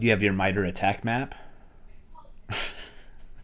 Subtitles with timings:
[0.00, 1.34] Do you have your MITRE ATT&CK map?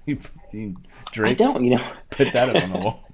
[0.06, 0.18] you,
[0.52, 0.74] you
[1.22, 1.92] I don't, you know.
[2.08, 3.08] put that up on the wall.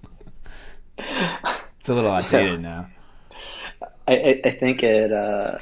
[0.96, 2.88] It's a little outdated now.
[4.06, 5.58] I, I, think it uh,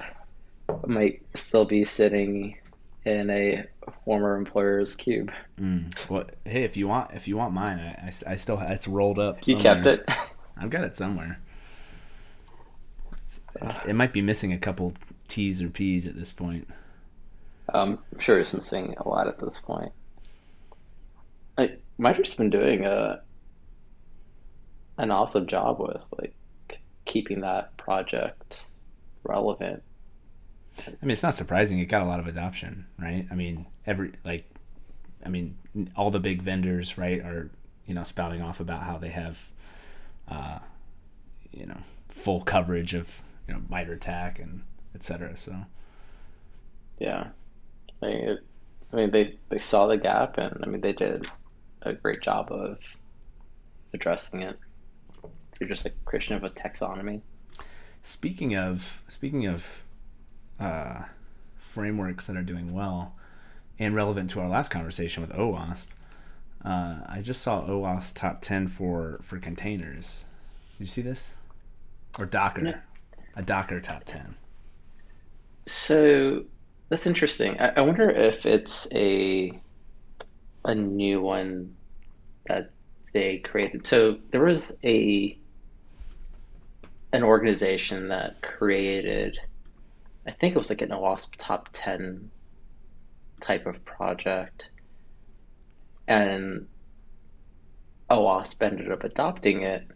[0.87, 2.59] might still be sitting
[3.07, 3.65] in a
[4.05, 5.33] former employer's cube.
[5.59, 5.97] Mm.
[6.11, 9.19] Well, hey, if you want, if you want mine, I, I, I still it's rolled
[9.19, 9.47] up.
[9.49, 10.07] You kept it.
[10.59, 11.41] I've got it somewhere.
[13.25, 13.41] It's,
[13.87, 14.93] it might be missing a couple
[15.29, 16.69] T's or P's at this point.
[17.73, 19.93] Um, I'm sure it's missing a lot at this point.
[21.59, 23.21] I MITRE's been doing a
[24.99, 26.35] an awesome job with like
[27.05, 28.61] keeping that project
[29.25, 29.83] relevant.
[30.79, 31.79] I mean, it's not surprising.
[31.79, 33.27] It got a lot of adoption, right?
[33.31, 34.45] I mean, every like,
[35.25, 35.57] I mean,
[35.97, 37.51] all the big vendors, right, are
[37.87, 39.51] you know spouting off about how they have,
[40.29, 40.61] uh,
[41.51, 44.63] you know, full coverage of you know MITRE ATT&CK and
[44.95, 45.37] et cetera.
[45.37, 45.57] So
[46.99, 47.29] Yeah,
[48.03, 48.39] I mean, it,
[48.93, 51.27] I mean they they saw the gap and I mean they did
[51.83, 52.79] a great job of
[53.95, 54.59] addressing it.
[55.61, 57.21] You're just a Christian of a taxonomy.
[58.03, 59.85] speaking of speaking of
[60.59, 61.05] uh,
[61.59, 63.15] frameworks that are doing well
[63.79, 65.87] and relevant to our last conversation with OWASP,
[66.65, 70.25] uh, I just saw OWASP top ten for for containers.
[70.79, 71.35] Did you see this?
[72.19, 72.75] Or Docker, No.
[73.37, 74.35] a Docker top ten.
[75.67, 76.45] So
[76.91, 77.59] that's interesting.
[77.59, 79.59] I, I wonder if it's a
[80.65, 81.75] a new one
[82.47, 82.71] that
[83.15, 83.87] they created.
[83.87, 85.39] So there was a
[87.13, 89.39] an organization that created,
[90.27, 92.31] I think it was like an OWASP top 10
[93.41, 94.71] type of project.
[96.07, 96.69] And
[98.11, 99.89] OWASP ended up adopting it.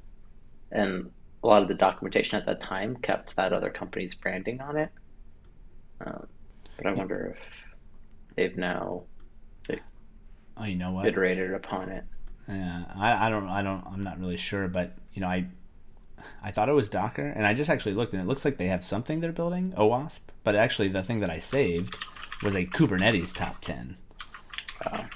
[0.73, 1.11] And
[1.43, 4.91] a lot of the documentation at that time kept that other company's branding on it.
[6.05, 6.27] Um,
[6.77, 7.45] but I wonder if
[8.37, 9.05] they've now
[10.57, 11.07] Oh, you know what?
[11.07, 12.05] iterated upon it.
[12.49, 15.47] Yeah, I, I don't I don't I'm not really sure, but you know I
[16.43, 18.69] I thought it was Docker, and I just actually looked, and it looks like they
[18.69, 20.21] have something they're building, OWASP.
[20.43, 21.99] But actually, the thing that I saved
[22.43, 23.97] was a Kubernetes top ten.
[24.87, 25.07] Oh,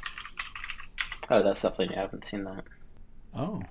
[1.30, 1.96] oh that's definitely new.
[1.96, 2.64] I haven't seen that.
[3.34, 3.62] Oh,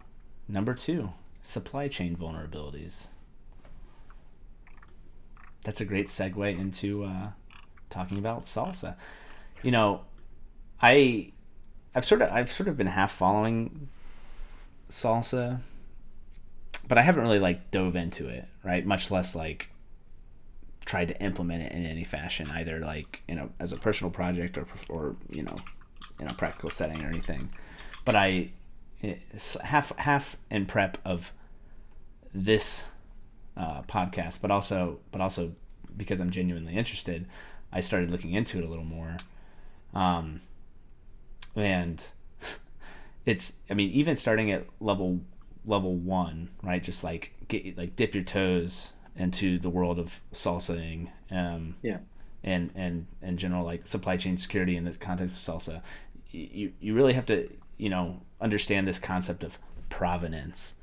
[0.48, 1.12] number two,
[1.44, 3.08] supply chain vulnerabilities.
[5.64, 7.32] That's a great segue into uh,
[7.98, 8.96] talking about SLSA.
[9.64, 10.02] You know,
[10.82, 11.32] I
[11.96, 13.90] I've sort of I've sort of been half following
[14.90, 15.60] SLSA,
[16.88, 18.86] but I haven't really like dove into it, right?
[18.86, 19.70] Much less like
[20.86, 24.58] tried to implement it in any fashion, either like you know as a personal project
[24.58, 25.56] or or you know
[26.20, 27.50] in a practical setting or anything.
[28.06, 28.52] But I
[29.64, 31.32] half half in prep of
[32.34, 32.84] this
[33.56, 35.54] uh, podcast, but also but also
[35.96, 37.26] because I'm genuinely interested,
[37.72, 39.18] I started looking into it a little more.
[39.94, 40.42] Um,
[41.56, 42.06] and
[43.26, 45.22] it's I mean even starting at level
[45.66, 46.82] level one, right?
[46.84, 51.10] Just like get like dip your toes into the world of salsaing.
[51.32, 51.98] Um, Yeah.
[52.44, 55.82] and and and general like supply chain security in the context of SLSA
[56.32, 59.58] you you really have to you know understand this concept of
[59.90, 60.76] provenance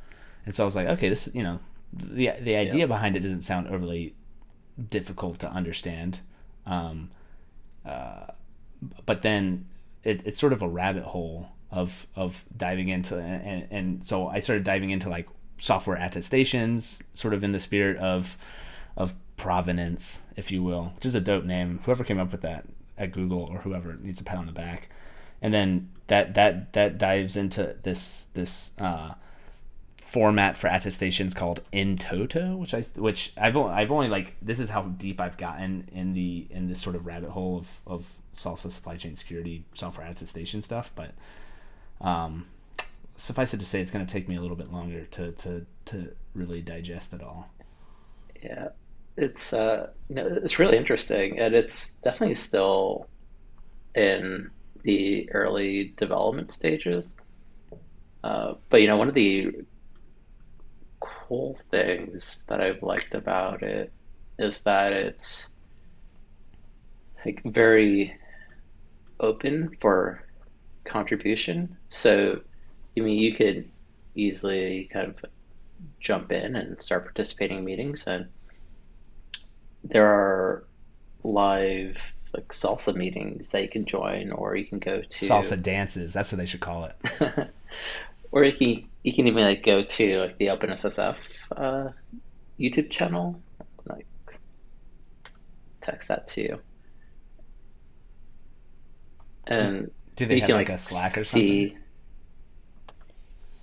[0.46, 1.60] and so i was like okay this you know
[1.92, 2.86] the the idea Yeah.
[2.86, 4.14] behind it doesn't sound overly
[4.90, 6.20] difficult to understand
[6.66, 7.10] um
[7.84, 8.26] uh
[9.06, 9.66] but then
[10.02, 14.38] it, it's sort of a rabbit hole of of diving into and, and so I
[14.38, 18.36] started diving into like software attestations, sort of in the spirit of
[18.96, 21.80] of provenance, if you will, which is a dope name.
[21.84, 22.66] Whoever came up with that
[22.96, 24.88] at Google or whoever needs a pat on the back.
[25.42, 29.14] And then that that that dives into this this uh,
[30.14, 34.70] format for attestations called in-toto, which I which I've only, I've only like this is
[34.70, 38.70] how deep I've gotten in the in this sort of rabbit hole of of SLSA
[38.70, 41.14] supply chain security software attestation stuff, but
[42.00, 42.46] um,
[43.16, 45.66] suffice it to say, it's going to take me a little bit longer to to
[45.86, 47.50] to really digest it all.
[48.40, 48.68] Yeah,
[49.16, 53.08] it's uh, you know, it's really interesting, and it's definitely still
[53.96, 54.48] in
[54.84, 57.16] the early development stages.
[58.22, 59.52] Uh, but you know, one of the
[61.28, 63.92] cool things that I've liked about it
[64.38, 65.48] is that it's
[67.24, 68.14] like very
[69.20, 70.22] open for
[70.84, 71.76] contribution.
[71.88, 72.40] So,
[72.96, 73.70] I mean, you could
[74.14, 75.24] easily kind of
[76.00, 78.26] jump in and start participating in meetings, and
[79.82, 80.64] there are
[81.22, 81.96] live
[82.34, 86.32] like SLSA meetings that you can join, or you can go to Salsa dances, that's
[86.32, 87.50] what they should call it.
[88.32, 91.16] or you can you can even like go to like the OpenSSF
[91.56, 91.90] uh,
[92.58, 93.42] YouTube channel,
[93.86, 94.06] like
[95.82, 96.62] text that to you.
[99.46, 101.72] and Do they have can like a Slack or something?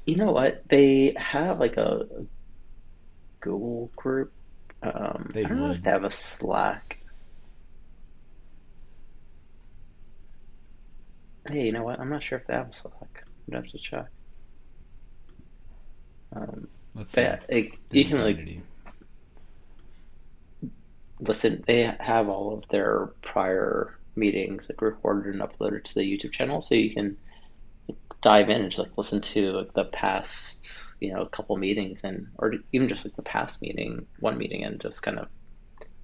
[0.05, 0.63] You know what?
[0.69, 2.07] They have like a
[3.41, 4.33] Google group.
[4.83, 5.83] Um, They I don't know if would.
[5.83, 6.99] they have a Slack.
[11.47, 11.99] Hey, you know what?
[11.99, 13.25] I'm not sure if they have a Slack.
[13.47, 14.05] I'd have to check.
[16.35, 17.21] Um, Let's see.
[17.21, 18.39] yeah, it, you can like
[21.19, 21.63] listen.
[21.67, 26.61] They have all of their prior meetings like recorded and uploaded to the YouTube channel,
[26.61, 27.17] so you can
[28.21, 32.03] dive in and just like listen to like the past, you know, a couple meetings
[32.03, 35.27] and or even just like the past meeting, one meeting, and just kind of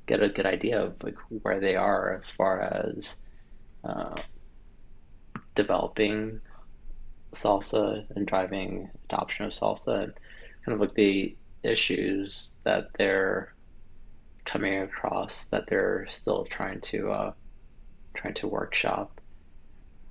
[0.07, 3.17] get a good idea of like where they are as far as
[3.83, 4.15] uh,
[5.55, 6.39] developing
[7.33, 10.13] SLSA and driving adoption of SLSA and
[10.65, 13.53] kind of like the issues that they're
[14.45, 17.33] coming across that they're still trying to uh,
[18.15, 19.21] trying to workshop.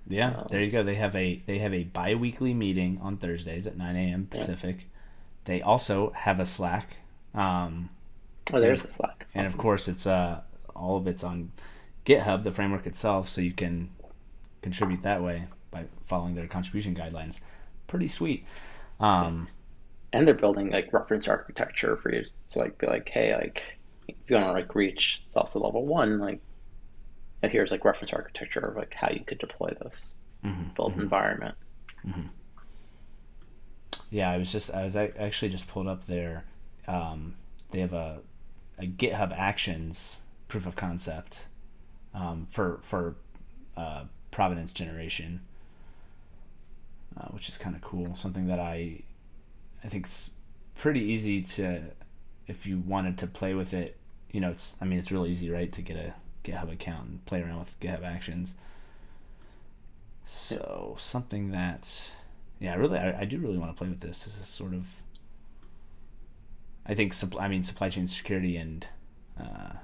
[0.08, 0.82] Yeah, there Um, you go.
[0.82, 4.28] They have a they have a bi-weekly meeting on Thursdays at 9 a.m.
[4.32, 4.46] yeah.
[4.46, 4.88] Pacific.
[5.44, 6.98] They also have a Slack.
[7.34, 7.90] Um,
[8.52, 9.26] Oh, there's and a Slack.
[9.34, 10.42] and of course it's uh
[10.74, 11.52] all of it's on
[12.06, 13.90] GitHub, the framework itself, so you can
[14.62, 15.46] contribute that way
[15.76, 17.40] by following their contribution guidelines.
[17.86, 18.44] Pretty sweet.
[19.00, 19.48] Um,
[20.12, 23.62] And they're building like reference architecture for you to like be like, hey, like
[24.08, 26.40] if you want to like reach SLSA level one, like
[27.42, 30.98] here's like reference architecture of like how you could deploy this mhm, built mhm.
[30.98, 31.56] environment.
[34.10, 36.44] Yeah, I was just I was ac- actually just pulled up their
[36.86, 37.34] um,
[37.70, 38.20] they have a
[38.78, 41.46] a GitHub Actions proof of concept
[42.14, 43.16] um, for for
[43.76, 45.42] uh, provenance generation,
[47.16, 48.14] uh, which is kind of cool.
[48.14, 49.02] Something that I
[49.84, 50.30] I think it's
[50.74, 51.82] pretty easy to
[52.46, 53.96] if you wanted to play with it.
[54.30, 56.14] You know, it's I mean it's really easy, right, to get a
[56.44, 58.54] GitHub account and play around with GitHub Actions.
[60.24, 62.12] So something that
[62.58, 64.24] yeah, really, I, I do really want to play with this.
[64.24, 64.86] This is sort of,
[66.86, 68.86] I think, supp- I mean, supply chain security and,
[69.38, 69.74] uh,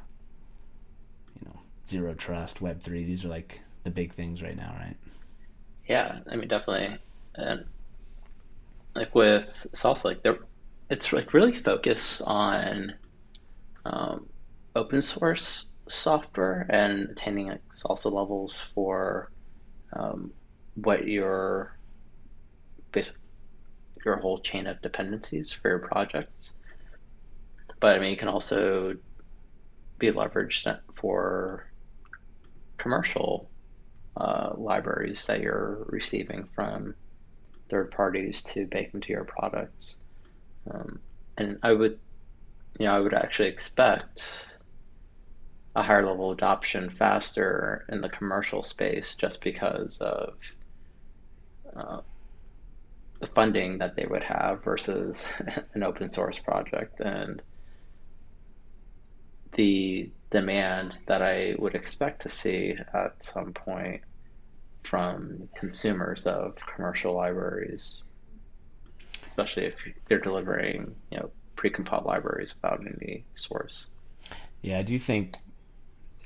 [1.38, 3.04] you know, zero trust, Web three.
[3.04, 4.96] These are like the big things right now, right?
[5.86, 6.96] Yeah, I mean definitely.
[7.34, 7.64] And
[8.94, 10.38] like with SLSA, like they're
[10.90, 12.94] it's like really focused on
[13.86, 14.26] um,
[14.76, 19.30] open source software and attaining like SLSA levels for
[19.94, 20.32] um,
[20.74, 21.78] what your
[22.92, 23.16] basic
[24.04, 26.52] your whole chain of dependencies for your projects.
[27.80, 28.94] But I mean, you can also
[29.98, 31.66] be leveraged for
[32.78, 33.50] commercial
[34.16, 36.94] uh, libraries that you're receiving from
[37.72, 39.98] third parties to bake into your products.
[40.70, 41.00] Um,
[41.38, 41.98] and I would,
[42.78, 44.48] you know, I would actually expect
[45.74, 50.34] a higher level adoption faster in the commercial space just because of
[51.74, 52.00] uh,
[53.20, 55.24] the funding that they would have versus
[55.74, 57.40] an open source project and
[59.54, 64.02] the demand that I would expect to see at some point
[64.84, 68.02] from consumers of commercial libraries,
[69.28, 69.74] especially if
[70.08, 73.88] they're delivering, you know, pre-compiled libraries without any source.
[74.62, 75.34] Yeah, I do think,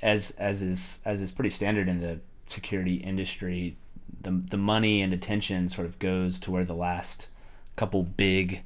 [0.01, 3.77] as as is as is pretty standard in the security industry,
[4.21, 7.27] the the money and attention sort of goes to where the last
[7.75, 8.63] couple big,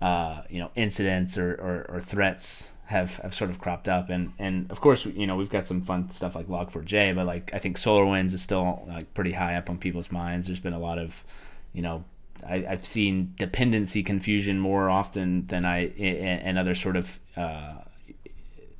[0.00, 4.32] uh, you know, incidents or, or, or threats have, have sort of cropped up, and
[4.38, 7.58] and of course, you know, we've got some fun stuff like Log4j, but like I
[7.58, 10.46] think SolarWinds is still like pretty high up on people's minds.
[10.46, 11.24] There's been a lot of,
[11.72, 12.04] you know.
[12.46, 17.76] I, I've seen dependency confusion more often than I and other sort of uh,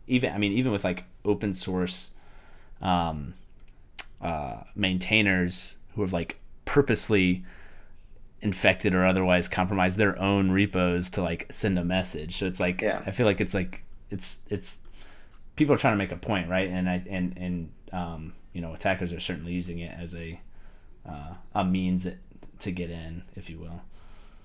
[0.07, 2.11] even I mean even with like open source
[2.83, 3.33] um,
[4.21, 7.45] uh, maintainers who have like purposely
[8.43, 12.37] infected or otherwise compromised their own repos to like send a message.
[12.37, 13.03] So it's like Yeah.
[13.07, 14.87] I feel like it's like it's it's
[15.57, 16.69] people are trying to make a point, right?
[16.69, 20.41] And I and and um, you know attackers are certainly using it as a
[21.09, 22.07] uh, a means
[22.59, 23.83] to get in, if you will.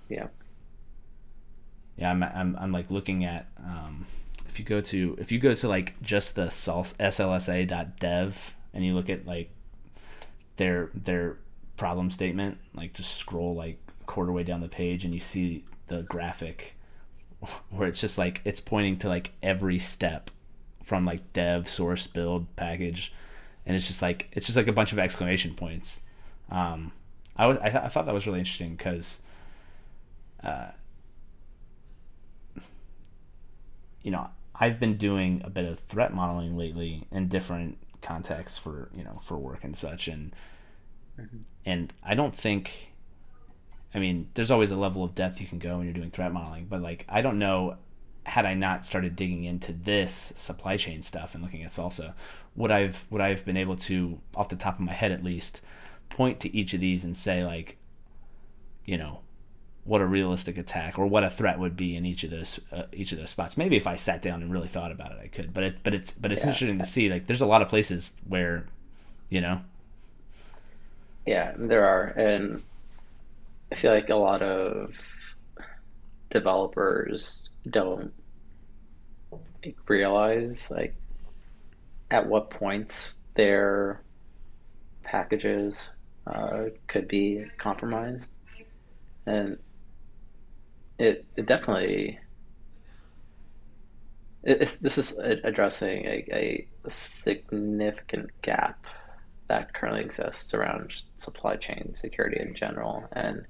[0.09, 0.27] Yeah.
[1.97, 4.05] Yeah, I'm, I'm, I'm like looking at um,
[4.47, 9.09] if you go to if you go to like just the slsa.dev and you look
[9.09, 9.49] at like
[10.57, 11.37] their their
[11.77, 16.03] problem statement, like just scroll like quarter way down the page and you see the
[16.03, 16.75] graphic
[17.69, 20.31] where it's just like it's pointing to like every step
[20.83, 23.13] from like dev source build package
[23.65, 26.01] and it's just like it's just like a bunch of exclamation points
[26.50, 26.91] um
[27.38, 29.21] i was i, th- I thought that was really interesting because
[34.03, 38.89] you know, I've been doing a bit of threat modeling lately in different contexts for
[38.95, 40.33] you know for work and such, and
[41.19, 41.38] mm-hmm.
[41.65, 42.90] and I don't think.
[43.93, 46.31] I mean, there's always a level of depth you can go when you're doing threat
[46.31, 47.77] modeling, but like I don't know
[48.25, 52.13] had I not started digging into this supply chain stuff and looking at SLSA,
[52.55, 55.62] would I've would I've been able to, off the top of my head at least,
[56.10, 57.77] point to each of these and say like,
[58.86, 59.21] you know,
[59.83, 62.83] what a realistic attack or what a threat would be in each of those uh,
[62.91, 63.57] each of those spots.
[63.57, 65.53] Maybe if I sat down and really thought about it, I could.
[65.53, 66.48] But it but it's but it's yeah.
[66.48, 68.67] interesting to see like there's a lot of places where,
[69.29, 69.62] you know.
[71.25, 72.63] Yeah, there are, and
[73.71, 74.95] I feel like a lot of
[76.29, 78.13] developers don't
[79.87, 80.95] realize like
[82.09, 84.01] at what points their
[85.03, 85.89] packages
[86.27, 88.31] uh, could be compromised,
[89.25, 89.57] and
[90.99, 92.19] it, it definitely
[94.43, 98.85] it's, this is addressing a, a significant gap
[99.47, 103.07] that currently exists around supply chain security in general.
[103.11, 103.45] And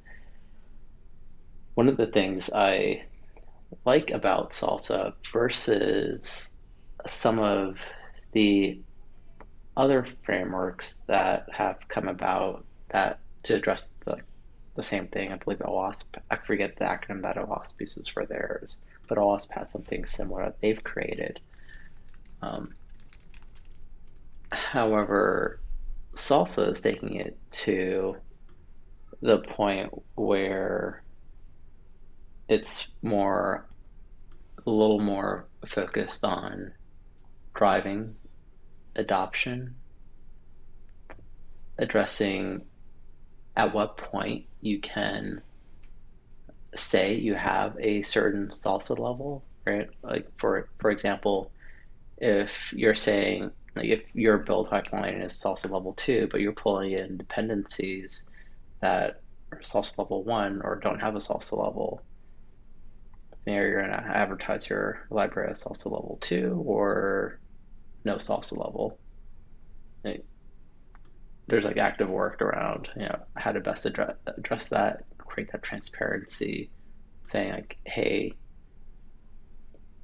[1.81, 3.05] one of the things I
[3.85, 6.55] like about SLSA versus
[7.07, 7.79] some of
[8.33, 8.79] the
[9.75, 14.17] other frameworks that have come about that to address the
[14.75, 15.31] the same thing.
[15.31, 16.19] I believe OWASP.
[16.29, 20.61] I forget the acronym that OWASP uses for theirs, but OWASP has something similar that
[20.61, 21.39] they've created.
[22.43, 22.69] Um,
[24.51, 25.59] however,
[26.13, 28.17] SLSA is taking it to
[29.23, 31.01] the point where
[32.51, 33.65] it's more
[34.67, 36.73] a little more focused on
[37.53, 38.13] driving
[38.97, 39.73] adoption,
[41.77, 42.61] addressing
[43.55, 45.41] at what point you can
[46.75, 49.87] say you have a certain SLSA level, right?
[50.03, 51.53] Like for for example,
[52.17, 56.91] if you're saying like if your build pipeline is SLSA level two, but you're pulling
[56.91, 58.25] in dependencies
[58.81, 59.21] that
[59.53, 62.03] are SLSA level one or don't have a SLSA level,
[63.45, 67.39] maybe you're gonna advertise your library as SLSA level two or
[68.05, 68.99] no SLSA level.
[70.03, 70.25] Like,
[71.47, 75.63] there's like active work around you know how to best address address that, create that
[75.63, 76.71] transparency,
[77.25, 78.37] saying like, hey,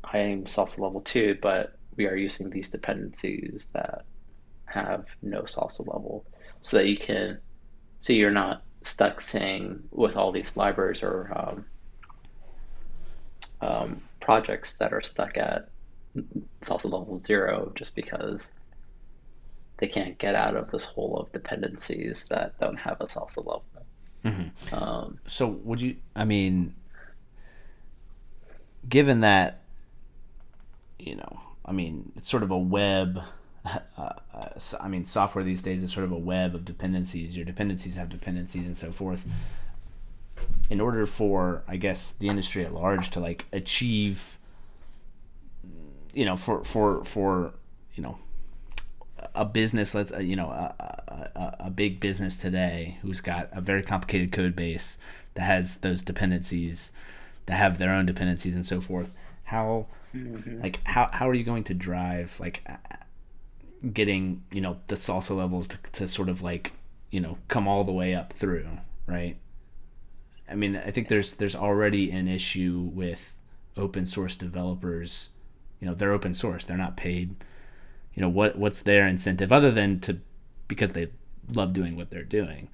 [0.03, 4.06] I am SLSA level two, but we are using these dependencies that
[4.65, 6.25] have no SLSA level,
[6.62, 7.39] so that you can,
[8.00, 11.65] so you're not stuck saying with all these libraries or um,
[13.61, 15.69] um, projects that are stuck at
[16.61, 18.53] SLSA level zero just because
[19.77, 23.63] they can't get out of this hole of dependencies that don't have a SLSA level.
[24.25, 24.75] Mm-hmm.
[24.75, 25.97] Um, so would you?
[26.15, 26.75] I mean,
[28.87, 29.61] given that,
[30.99, 33.21] you know, I mean, it's sort of a web.
[33.97, 37.35] Uh, uh, I mean, software these days is sort of a web of dependencies.
[37.35, 39.25] Your dependencies have dependencies and so forth.
[40.69, 44.38] In order for, I guess, the industry at large to like achieve,
[46.13, 47.53] you know, for for for
[47.95, 48.17] you know
[49.33, 50.74] a business, let's uh, you know, a,
[51.36, 55.00] a, a, big business today who's got a very complicated code base
[55.36, 56.91] that has those dependencies,
[57.45, 59.13] that have their own dependencies and so forth.
[59.45, 60.62] How, mm-hmm.
[60.62, 62.67] like, how how are you going to drive like
[63.93, 66.74] getting you know the SLSA levels to to sort of like
[67.12, 68.67] you know come all the way up through
[69.05, 69.38] right?
[70.50, 73.36] I mean, I think there's there's already an issue with
[73.75, 75.30] open source developers.
[75.80, 77.36] You know, they're open source; they're not paid
[78.18, 80.18] you know what what's their incentive other than to
[80.68, 81.08] because they
[81.54, 82.68] love doing what they're doing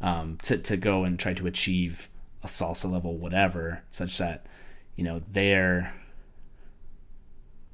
[0.00, 2.08] um, to to go and try to achieve
[2.42, 4.44] a SLSA level whatever such that
[4.96, 5.94] you know they're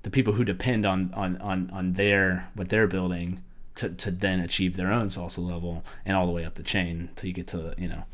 [0.02, 3.42] the people who depend on on on on their what they're building
[3.74, 7.08] to to then achieve their own SLSA level and all the way up the chain
[7.16, 8.04] till you get to you know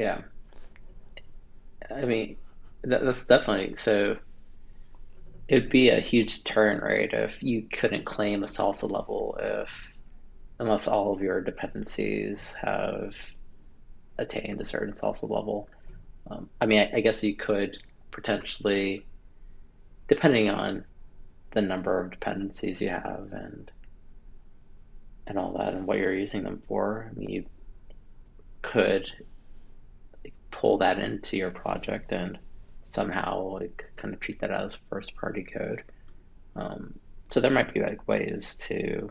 [0.00, 0.20] yeah
[1.94, 2.36] i mean
[2.82, 4.16] that, that's definitely so
[5.50, 7.12] it'd be a huge turn, right?
[7.12, 9.92] If you couldn't claim a SLSA level if
[10.60, 13.14] unless all of your dependencies have
[14.18, 15.68] attained a certain SLSA level.
[16.30, 17.78] Um, I mean, I, I, guess you could
[18.12, 19.04] potentially,
[20.06, 20.84] depending on
[21.52, 23.70] the number of dependencies you have and
[25.26, 27.10] and all that and what you're using them for.
[27.10, 27.44] I mean, you
[28.62, 29.10] could
[30.60, 32.38] pull that into your project and
[32.82, 35.82] somehow like kind of treat that as first party code.
[36.54, 36.98] Um,
[37.30, 39.10] so there might be like ways to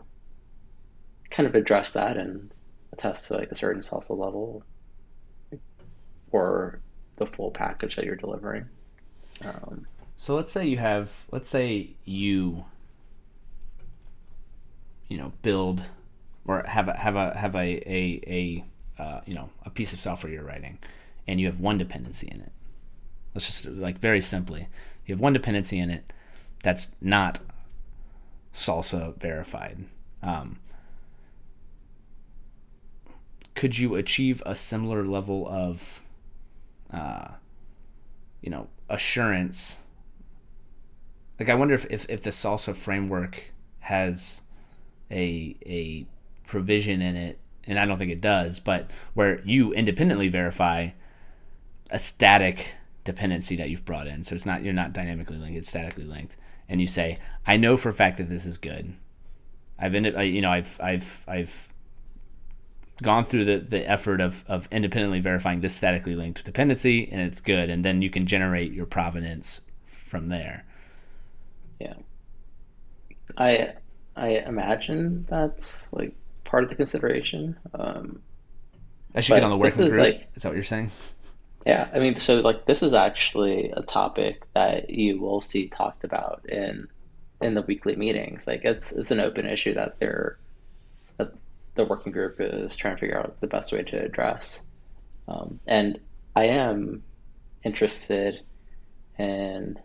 [1.30, 2.52] kind of address that and
[2.92, 4.62] attest to like a certain SLSA level
[6.30, 6.78] or
[7.16, 8.66] the full package that you're delivering.
[9.44, 12.64] Um, so let's say you have, let's say you,
[15.08, 15.82] you know, build
[16.46, 18.64] or have a have a have a a,
[18.98, 20.78] a uh, you know a piece of software you're writing,
[21.26, 22.52] and you have one dependency in it.
[23.34, 24.68] Let's just like very simply,
[25.06, 26.12] you have one dependency in it
[26.62, 27.40] that's not
[28.54, 29.84] SLSA verified.
[30.22, 30.58] Um,
[33.54, 36.02] could you achieve a similar level of,
[36.92, 37.28] uh,
[38.40, 39.78] you know, assurance?
[41.38, 43.44] Like, I wonder if, if, if the SLSA framework
[43.80, 44.42] has
[45.10, 46.06] a a
[46.46, 50.90] provision in it, and I don't think it does, but where you independently verify
[51.90, 54.22] a static dependency that you've brought in.
[54.22, 56.36] So it's not you're not dynamically linked; it's statically linked,
[56.68, 57.16] and you say,
[57.46, 58.94] "I know for a fact that this is good.
[59.78, 61.70] I've ended, you know, I've I've I've
[63.02, 67.40] gone through the, the effort of, of independently verifying this statically linked dependency and it's
[67.40, 67.70] good.
[67.70, 70.64] And then you can generate your provenance from there.
[71.78, 71.94] Yeah.
[73.36, 73.74] I
[74.16, 78.20] i imagine that's like part of the consideration um
[79.14, 80.00] i should get on the working is group.
[80.02, 80.90] like, is that what you're saying
[81.66, 86.04] yeah i mean so like this is actually a topic that you will see talked
[86.04, 86.88] about in
[87.40, 90.38] in the weekly meetings like it's it's an open issue that they're
[91.18, 91.32] that
[91.76, 94.66] the working group is trying to figure out the best way to address.
[95.28, 96.00] Um, and
[96.34, 97.04] I am
[97.64, 98.40] interested
[99.18, 99.78] in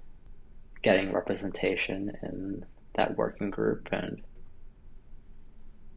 [0.84, 2.66] getting representation in
[2.96, 4.22] that working group and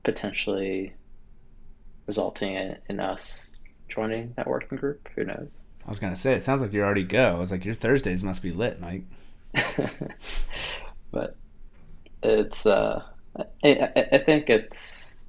[0.05, 0.95] potentially
[2.07, 3.53] resulting in, in us
[3.89, 5.09] joining that working group.
[5.17, 5.61] Who knows?
[5.89, 7.37] I was gonna say it sounds like you're already go.
[7.37, 9.05] I was like, your Thursdays must be lit, Mike.
[11.11, 11.35] but
[12.23, 13.03] it's uh,
[13.65, 15.25] I, I think it's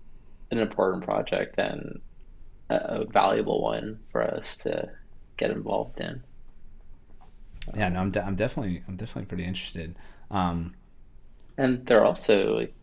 [0.51, 2.01] an important project and
[2.69, 4.91] a valuable one for us to
[5.37, 6.21] get involved in.
[7.73, 9.95] Yeah, no, I'm, de- I'm definitely I'm definitely pretty interested.
[10.29, 10.73] Um,
[11.57, 12.73] and they're also like,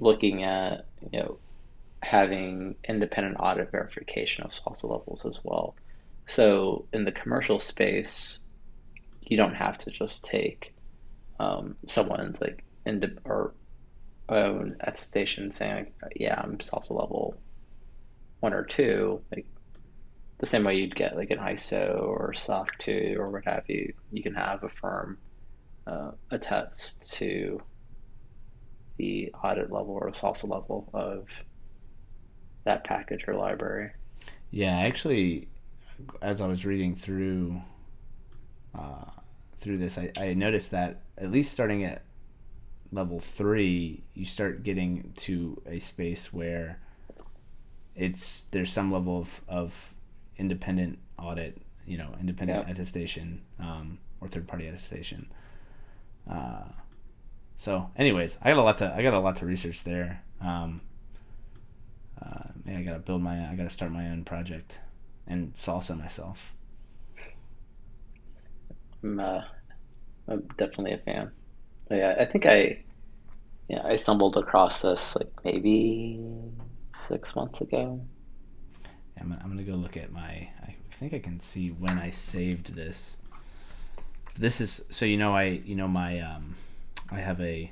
[0.00, 1.38] looking at you know
[2.02, 5.76] having independent audit verification of SLSA levels as well.
[6.30, 8.38] So in the commercial space,
[9.20, 10.72] you don't have to just take
[11.40, 13.52] um, someone's like ind- or
[14.28, 17.34] own attestation saying, yeah, I'm SLSA level
[18.38, 19.44] one or two, like
[20.38, 23.92] the same way you'd get like an ISO or SOC 2 or what have you,
[24.12, 25.18] you can have a firm
[25.88, 27.60] uh, attest to
[28.98, 31.26] the audit level or SLSA level of
[32.62, 33.90] that package or library.
[34.52, 35.48] Yeah, actually,
[36.22, 37.62] as I was reading through
[38.74, 39.10] uh,
[39.58, 42.02] through this, I, I noticed that at least starting at
[42.92, 46.80] level three, you start getting to a space where
[47.94, 49.94] it's there's some level of, of
[50.36, 52.72] independent audit, you know, independent yeah.
[52.72, 55.30] attestation um, or third party attestation.
[56.28, 56.64] Uh,
[57.56, 60.22] so, anyways, I got a lot to I got a lot to research there.
[60.40, 60.80] Um,
[62.20, 64.78] uh, man, I gotta build my I gotta start my own project
[65.26, 66.54] and salsa myself.
[69.02, 69.42] I'm, uh,
[70.28, 71.30] I'm definitely a fan
[71.88, 72.82] But yeah, I think I,
[73.68, 76.20] yeah, I stumbled across this like maybe
[76.92, 78.00] six months ago.
[79.20, 80.48] I'm gonna, I'm gonna go look at my.
[80.62, 83.18] I think I can see when I saved this.
[84.38, 86.54] This is so you know I you know my um,
[87.10, 87.70] I have a,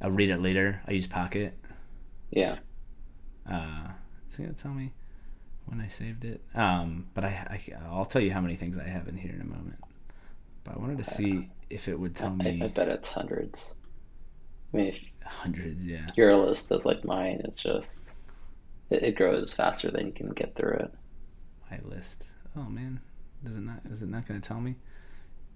[0.00, 0.82] a read it later.
[0.86, 1.54] I use Pocket.
[2.30, 2.58] Yeah.
[3.50, 3.88] Uh,
[4.28, 4.92] is it gonna tell me
[5.70, 6.42] when I saved it?
[6.54, 9.40] Um, but I, I I'll tell you how many things I have in here in
[9.40, 9.78] a moment.
[10.64, 12.62] But I wanted to see if it would tell I, me.
[12.62, 13.76] I bet it's hundreds.
[14.72, 16.10] I mean, if hundreds, yeah.
[16.16, 17.40] Your list is like mine.
[17.44, 18.10] It's just
[18.90, 20.94] it, it grows faster than you can get through it.
[21.70, 22.26] My list.
[22.56, 23.00] Oh man,
[23.44, 23.80] does it not?
[23.90, 24.76] Is it not going to tell me?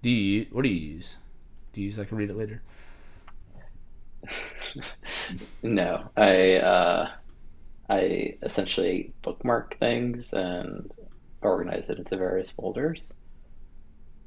[0.01, 0.47] Do you?
[0.51, 1.17] What do you use?
[1.73, 2.61] Do you use like a read it later?
[5.63, 7.11] no, I uh,
[7.89, 10.91] I essentially bookmark things and
[11.41, 13.13] organize it into various folders.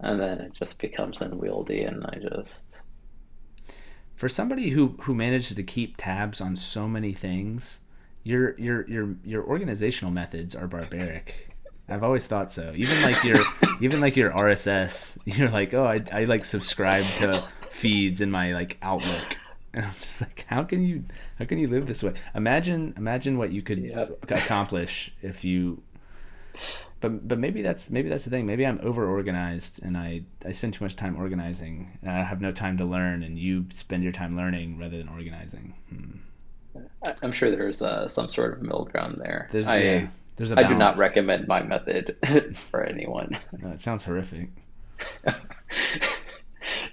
[0.01, 2.83] And then it just becomes unwieldy and i just
[4.15, 7.81] for somebody who who manages to keep tabs on so many things
[8.23, 11.57] your your your your organizational methods are barbaric.
[11.89, 12.73] I've always thought so.
[12.77, 13.39] Even like your
[13.81, 18.53] even like your rss you're like oh i, I like subscribe to feeds in my
[18.53, 19.37] like outlook
[19.79, 21.03] and i'm just like how can you
[21.39, 24.11] how can you live this way imagine imagine what you could yep.
[24.31, 25.83] accomplish if you
[27.01, 28.47] but but maybe that's maybe that's the thing.
[28.47, 32.41] Maybe I'm over organized and I I spend too much time organizing and I have
[32.41, 33.23] no time to learn.
[33.23, 35.75] And you spend your time learning rather than organizing.
[35.91, 36.83] Hmm.
[37.23, 39.49] I'm sure there's uh, some sort of middle ground there.
[39.51, 42.17] There's, I, yeah, there's a I do not recommend my method
[42.71, 43.39] for anyone.
[43.59, 44.49] No, it sounds horrific.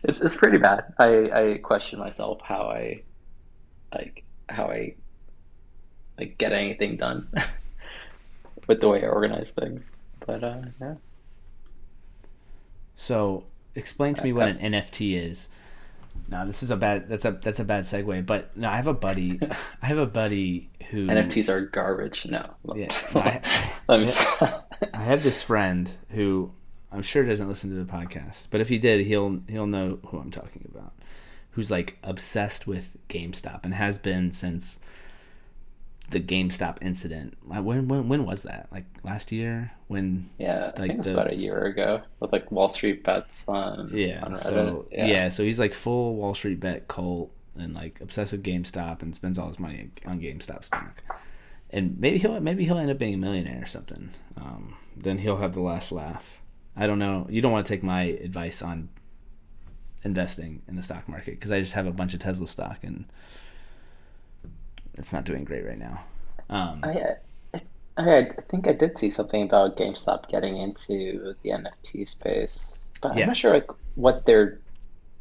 [0.04, 0.94] it's it's pretty bad.
[0.98, 3.02] I I question myself how I
[3.94, 4.96] like how I
[6.18, 7.28] like get anything done
[8.68, 9.84] with the way I organize things.
[10.26, 10.96] But uh, yeah.
[12.96, 13.44] So
[13.76, 15.50] explain to me what an NFT is.
[16.28, 17.08] No, this is a bad.
[17.08, 18.26] That's a that's a bad segue.
[18.26, 19.40] But no, I have a buddy.
[19.82, 22.26] I have a buddy who NFTs are garbage.
[22.26, 22.50] No.
[22.74, 23.42] Yeah, no, I,
[23.90, 24.62] I,
[24.94, 26.52] I have this friend who
[26.95, 29.99] I'm sure he doesn't listen to the podcast, but if he did, he'll he'll know
[30.08, 30.93] who I'm talking about.
[31.51, 34.79] Who's like obsessed with GameStop and has been since
[36.10, 37.38] the GameStop incident.
[37.43, 38.67] When when when was that?
[38.71, 40.29] Like last year when?
[40.38, 43.89] Yeah, I like think it's about a year ago with like Wall Street bets on.
[43.91, 44.23] Yeah.
[44.23, 45.05] On so yeah.
[45.05, 49.15] yeah, so he's like full Wall Street bet cult and like obsessed with GameStop and
[49.15, 51.01] spends all his money on GameStop stock.
[51.71, 54.10] And maybe he'll maybe he'll end up being a millionaire or something.
[54.38, 56.35] Um, then he'll have the last laugh.
[56.76, 57.28] I don't know.
[57.30, 58.90] You don't want to take my advice on
[60.04, 63.06] investing in the stock market because I just have a bunch of Tesla stock and
[64.94, 66.04] it's not doing great right now.
[66.50, 67.16] Um, I,
[67.54, 67.62] I,
[67.98, 73.22] I think I did see something about GameStop getting into the NFT space, but yes.
[73.22, 74.60] I'm not sure like what they're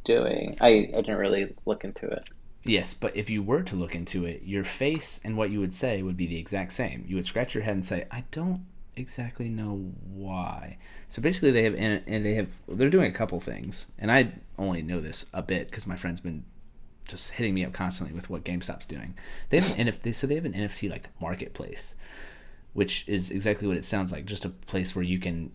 [0.04, 0.54] doing.
[0.60, 2.28] I, I didn't really look into it.
[2.62, 5.74] Yes, but if you were to look into it, your face and what you would
[5.74, 7.04] say would be the exact same.
[7.06, 8.64] You would scratch your head and say, "I don't
[8.96, 10.78] exactly know why."
[11.08, 14.82] So basically, they have and they have they're doing a couple things, and I only
[14.82, 16.44] know this a bit because my friend's been
[17.06, 19.14] just hitting me up constantly with what GameStop's doing.
[19.50, 21.94] They have an NFT, so they have an NFT like marketplace,
[22.72, 24.24] which is exactly what it sounds like.
[24.24, 25.52] Just a place where you can.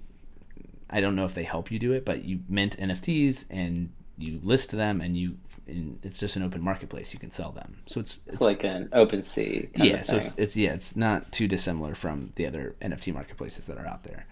[0.90, 4.40] I don't know if they help you do it, but you mint NFTs and you
[4.44, 5.38] list them, and you.
[5.68, 7.14] And it's just an open marketplace.
[7.14, 7.78] You can sell them.
[7.82, 10.02] So it's it's, it's like an OpenSea yeah.
[10.02, 10.74] So it's, it's yeah.
[10.74, 14.26] It's not too dissimilar from the other NFT marketplaces that are out there,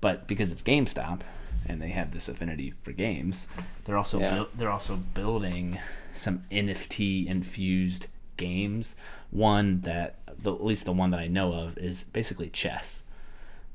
[0.00, 1.20] but because it's GameStop
[1.68, 3.48] and they have this affinity for games,
[3.84, 4.34] they're also yeah.
[4.34, 5.78] bu- they're also building
[6.12, 8.96] some NFT infused games.
[9.30, 13.04] One that, the, at least the one that I know of, is basically chess,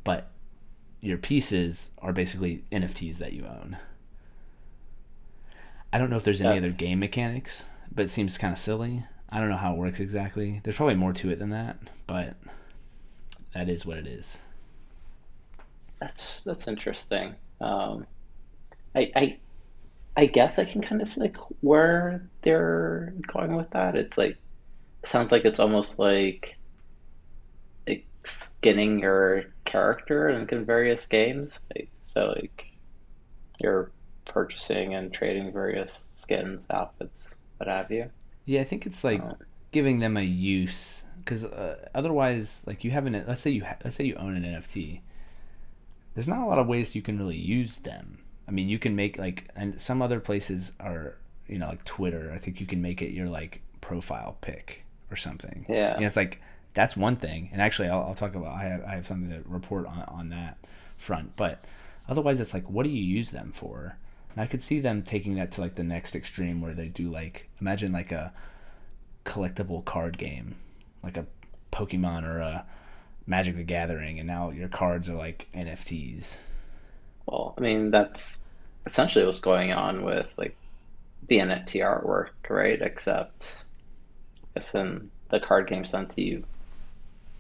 [0.04, 0.30] but
[1.02, 3.78] your pieces are basically NFTs that you own.
[5.94, 6.74] I don't know if there's any That's...
[6.74, 9.04] other game mechanics, but it seems kind of silly.
[9.30, 10.62] I don't know how it works exactly.
[10.64, 11.78] There's probably more to it than that,
[12.08, 12.36] but
[13.54, 14.40] that is what it is.
[16.00, 17.36] That's that's interesting.
[17.60, 18.06] Um,
[18.96, 19.38] I, I
[20.18, 23.96] I guess I can kind of see like where they're going with that.
[23.96, 24.38] It's like
[25.06, 26.58] sounds like it's almost like,
[27.88, 31.60] like skinning your character in various games.
[31.74, 32.66] Like, so like
[33.62, 33.92] you're
[34.26, 38.10] purchasing and trading various skins, outfits, what have you.
[38.46, 39.36] Yeah, I think it's like um,
[39.72, 43.78] giving them a use because uh, otherwise, like you have an let's say you ha-
[43.84, 45.02] let's say you own an NFT.
[46.14, 48.98] There's not a lot of ways you can really use them I mean, you can
[48.98, 51.16] make like, and some other places are,
[51.48, 52.34] you know, like Twitter.
[52.36, 55.66] I think you can make it your like profile pic or something.
[55.70, 55.96] Yeah.
[55.96, 56.42] And it's like
[56.74, 57.50] that's one thing.
[57.54, 58.54] And actually, I'll, I'll talk about.
[58.54, 60.58] I have I have something to report on on that
[60.98, 61.38] front.
[61.38, 61.64] But
[62.10, 63.96] otherwise, it's like, what do you use them for?
[64.34, 67.10] And I could see them taking that to like the next extreme where they do
[67.10, 68.34] like imagine like a
[69.26, 70.56] collectible card game,
[71.04, 71.26] like a
[71.72, 72.66] Pokemon or a
[73.28, 76.38] Magic the Gathering, and now your cards are like NFTs.
[77.26, 78.48] Well, I mean, that's
[78.86, 80.56] essentially what's going on with like
[81.28, 82.82] the NFT artwork, right?
[82.82, 83.66] Except,
[84.56, 86.44] I guess in the card game sense, you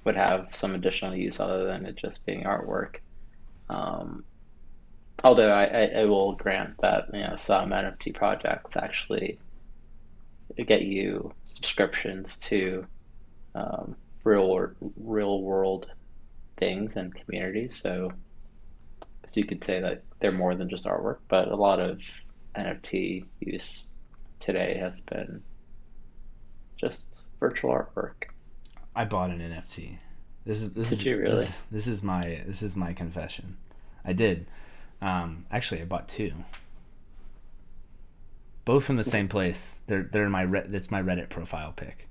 [0.04, 2.97] would have some additional use other than it just being artwork.
[3.69, 4.23] Um,
[5.24, 9.39] although I, I, I, will grant that you know some NFT projects actually
[10.65, 12.86] get you subscriptions to
[13.56, 15.88] um, real real world
[16.58, 17.76] things and communities.
[17.76, 18.12] So
[19.28, 22.02] so you could say that they're more than just artwork, but a lot of
[22.56, 23.86] NFT use
[24.39, 25.41] today has been
[26.78, 28.30] just virtual artwork.
[28.95, 30.00] I bought an NFT.
[30.45, 31.36] This is this did is you really?
[31.36, 33.58] This, this, is my this is my confession.
[34.04, 34.47] I did.
[35.02, 36.34] Um, actually, I bought two.
[38.66, 39.80] Both from the same place.
[39.88, 42.08] They're they're in my that's my Reddit profile pic.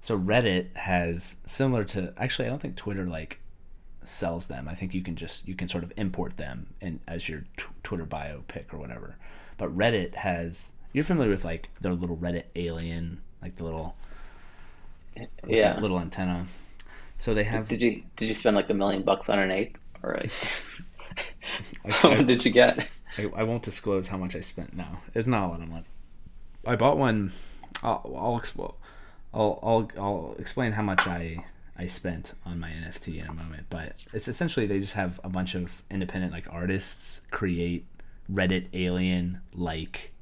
[0.00, 3.40] So Reddit has similar to actually I don't think Twitter like
[4.02, 4.68] sells them.
[4.68, 7.66] I think you can just you can sort of import them in as your t-
[7.82, 9.16] Twitter bio pic or whatever.
[9.58, 13.96] But Reddit has you're familiar with like their little Reddit alien, like the little
[15.46, 16.46] yeah little antenna.
[17.18, 17.68] So they have.
[17.68, 20.32] Did you did you spend like a million bucks on an ape or like?
[21.88, 22.88] how much did you get?
[23.18, 24.76] I, I, won't disclose how much I spent.
[24.76, 25.84] No, it's not a lot of money.
[26.66, 27.32] I bought one.
[27.82, 28.76] I'll I'll,
[29.32, 31.44] I'll, I'll, I'll explain how much I
[31.78, 33.66] I spent on my NFT in a moment.
[33.70, 37.86] But it's essentially they just have a bunch of independent like artists create
[38.32, 40.12] Reddit alien like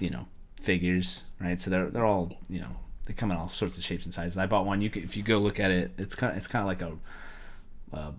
[0.00, 0.26] you know
[0.60, 1.58] figures, right?
[1.58, 4.36] So they're they're all you know they come in all sorts of shapes and sizes.
[4.36, 4.82] I bought one.
[4.82, 6.82] You could, if you go look at it, it's kind of it's kind of like
[6.82, 8.12] a uh,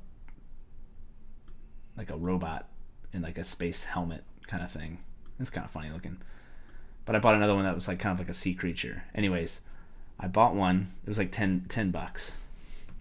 [1.99, 2.65] like a robot
[3.11, 4.99] in like a space helmet kind of thing.
[5.37, 6.17] It's kind of funny looking.
[7.05, 9.03] But I bought another one that was like kind of like a sea creature.
[9.13, 9.59] Anyways,
[10.17, 10.93] I bought one.
[11.03, 12.31] It was like 10, 10 bucks.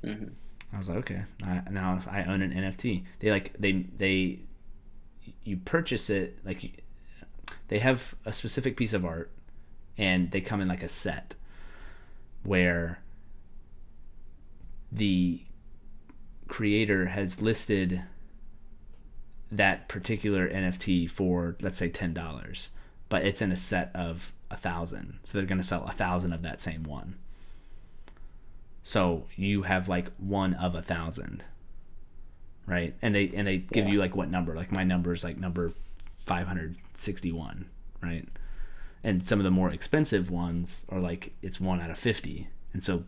[0.02, 0.28] Mm-hmm.
[0.72, 3.04] I was like, okay, I, now I own an NFT.
[3.20, 4.40] They like they they
[5.44, 6.84] you purchase it like
[7.68, 9.30] they have a specific piece of art,
[9.96, 11.36] and they come in like a set
[12.42, 13.00] where
[14.92, 15.42] the
[16.48, 18.02] creator has listed
[19.50, 22.70] that particular NFT for let's say ten dollars,
[23.08, 26.32] but it's in a set of a thousand, so they're going to sell a thousand
[26.32, 27.16] of that same one.
[28.82, 31.44] So you have like one of a thousand,
[32.66, 32.94] right?
[33.02, 33.92] And they and they give Yeah.
[33.92, 34.54] you like what number?
[34.54, 35.72] Like my number is like number
[36.18, 37.66] five hundred sixty one,
[38.02, 38.26] right?
[39.04, 42.48] And some of the more expensive ones are like it's one out of fifty.
[42.72, 43.04] And so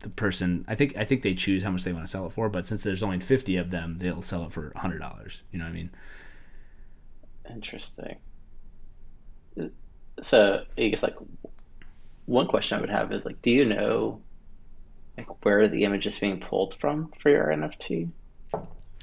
[0.00, 2.32] the person, I think, I think they choose how much they want to sell it
[2.32, 2.48] for.
[2.48, 5.42] But since there's only fifty of them, they'll sell it for hundred dollars.
[5.50, 5.90] You know what I mean?
[7.50, 8.16] Interesting.
[10.20, 11.16] So I guess like
[12.26, 14.20] one question I would have is like, do you know
[15.16, 18.08] like where the image is being pulled from for your NFT?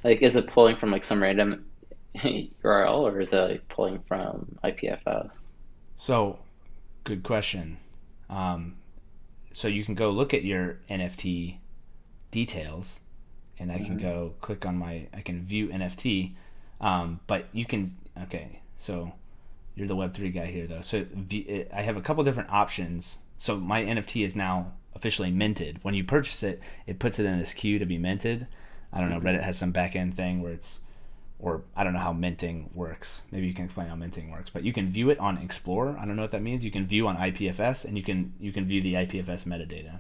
[0.04, 1.66] Like, is it pulling from like some random
[2.16, 5.32] URL or is it like pulling from IPFS?
[5.96, 6.40] So,
[7.04, 7.78] good question.
[8.30, 8.76] Um,
[9.56, 11.60] so you can go look at your NFT
[12.30, 13.00] details,
[13.58, 15.08] and I can go click on my.
[15.14, 16.34] I can view NFT,
[16.82, 17.90] um, but you can.
[18.24, 19.14] Okay, so
[19.74, 20.82] you're the Web three guy here, though.
[20.82, 23.20] So v- I have a couple different options.
[23.38, 25.82] So my NFT is now officially minted.
[25.84, 28.48] When you purchase it, it puts it in this queue to be minted.
[28.92, 29.22] I don't know.
[29.22, 30.82] Reddit has some back end thing where it's
[31.40, 33.24] or I don't know how minting works.
[33.32, 34.50] Maybe you can explain how minting works.
[34.50, 35.98] But you can view it on Explorer.
[36.00, 36.64] I don't know what that means.
[36.64, 40.00] You can view on IPFS, and you can you can view the IPFS metadata.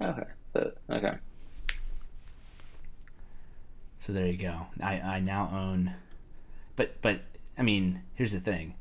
[0.00, 0.28] Okay.
[0.52, 1.14] So okay.
[4.00, 4.66] So there you go.
[4.82, 5.94] I, I now own,
[6.76, 7.20] but but
[7.58, 8.74] I mean here's the thing,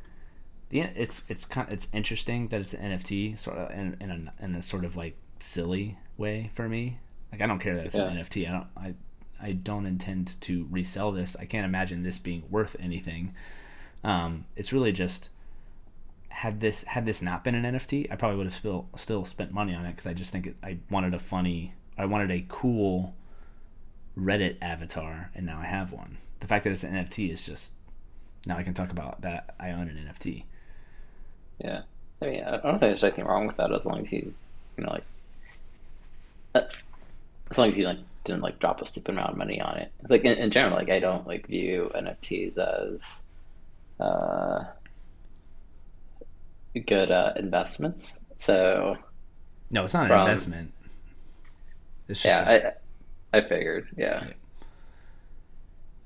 [0.69, 4.43] the it's it's kind it's interesting that it's an NFT sort of in in a,
[4.43, 6.99] in a sort of like silly way for me.
[7.31, 8.47] Like I don't care that it's an NFT.
[8.47, 8.93] I don't I
[9.41, 11.35] I don't intend to resell this.
[11.39, 13.33] I can't imagine this being worth anything.
[14.03, 15.29] Um, it's really just
[16.29, 19.51] had this had this not been an NFT, I probably would have still still spent
[19.51, 22.45] money on it because I just think it, I wanted a funny, I wanted a
[22.47, 23.15] cool
[24.15, 26.17] Reddit avatar, and now I have one.
[26.39, 27.73] The fact that it's an NFT is just
[28.45, 30.43] now I can talk about that I own an NFT.
[31.59, 31.81] Yeah.
[32.21, 34.33] I mean, I don't think there's anything wrong with that as long as you,
[34.77, 35.03] you know, like,
[36.55, 36.61] uh,
[37.49, 39.91] as long as you like didn't like drop a stupid amount of money on it.
[40.09, 43.25] Like in, in general, like I don't like view NFTs as
[43.99, 44.65] uh,
[46.85, 48.23] good uh, investments.
[48.37, 48.97] So
[49.71, 50.73] No, it's not an investment.
[52.07, 53.87] It's just yeah, a- I I figured.
[53.97, 54.25] Yeah.
[54.27, 54.33] Yeah.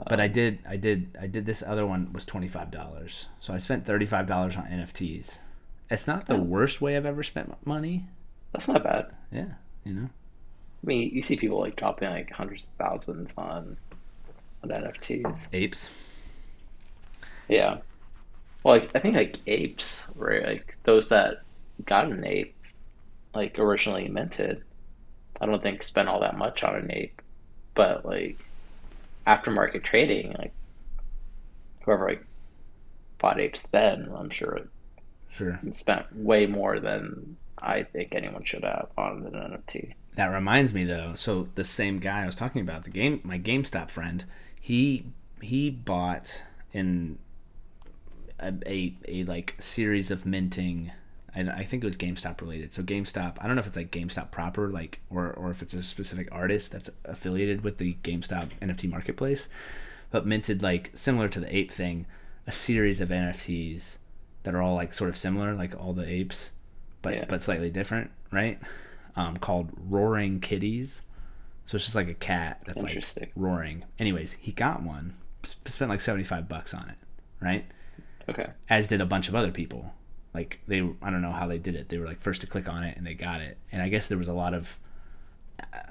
[0.07, 3.27] but I did I did I did this other one was twenty five dollars.
[3.39, 5.39] So I spent thirty five dollars on NFTs.
[5.89, 8.05] It's not the worst way I've ever spent money.
[8.53, 9.07] That's not bad.
[9.31, 9.53] Yeah,
[9.83, 10.09] you know.
[10.83, 13.77] I mean, you see people like dropping like hundreds of thousands on
[14.63, 15.49] on NFTs.
[15.53, 15.89] Apes.
[17.47, 17.77] Yeah.
[18.63, 21.41] Well, like, I think like apes were like those that
[21.85, 22.55] got an ape,
[23.33, 24.63] like originally minted.
[25.39, 27.21] I don't think spent all that much on an ape,
[27.73, 28.37] but like
[29.25, 30.53] aftermarket trading, like
[31.83, 32.25] whoever like
[33.19, 34.61] bought apes then, I'm sure
[35.29, 35.59] Sure.
[35.71, 39.93] spent way more than I think anyone should have on an NFT.
[40.15, 41.13] That reminds me though.
[41.15, 44.25] So the same guy I was talking about, the game, my GameStop friend,
[44.59, 45.05] he
[45.41, 46.43] he bought
[46.73, 47.17] in
[48.39, 50.91] a a, a like series of minting.
[51.33, 52.73] I, I think it was GameStop related.
[52.73, 55.73] So GameStop, I don't know if it's like GameStop proper, like or or if it's
[55.73, 59.47] a specific artist that's affiliated with the GameStop NFT marketplace,
[60.11, 62.05] but minted like similar to the ape thing,
[62.45, 63.97] a series of NFTs
[64.43, 66.51] that are all like sort of similar, like all the apes,
[67.01, 67.25] but Yeah.
[67.29, 68.59] but slightly different, right?
[69.15, 71.01] Um, called Roaring Kitties.
[71.65, 72.93] So it's just like a cat that's like
[73.35, 73.83] roaring.
[73.99, 75.15] Anyways, he got one,
[75.65, 76.95] spent like seventy five bucks on it,
[77.41, 77.65] right?
[78.29, 78.47] Okay.
[78.69, 79.93] As did a bunch of other people.
[80.33, 81.89] Like they, I don't know how they did it.
[81.89, 83.57] They were like first to click on it and they got it.
[83.71, 84.77] And I guess there was a lot of,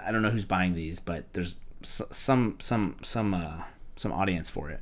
[0.07, 3.63] I- don't know who's buying these, but there's s- some some some uh,
[3.97, 4.81] some audience for it.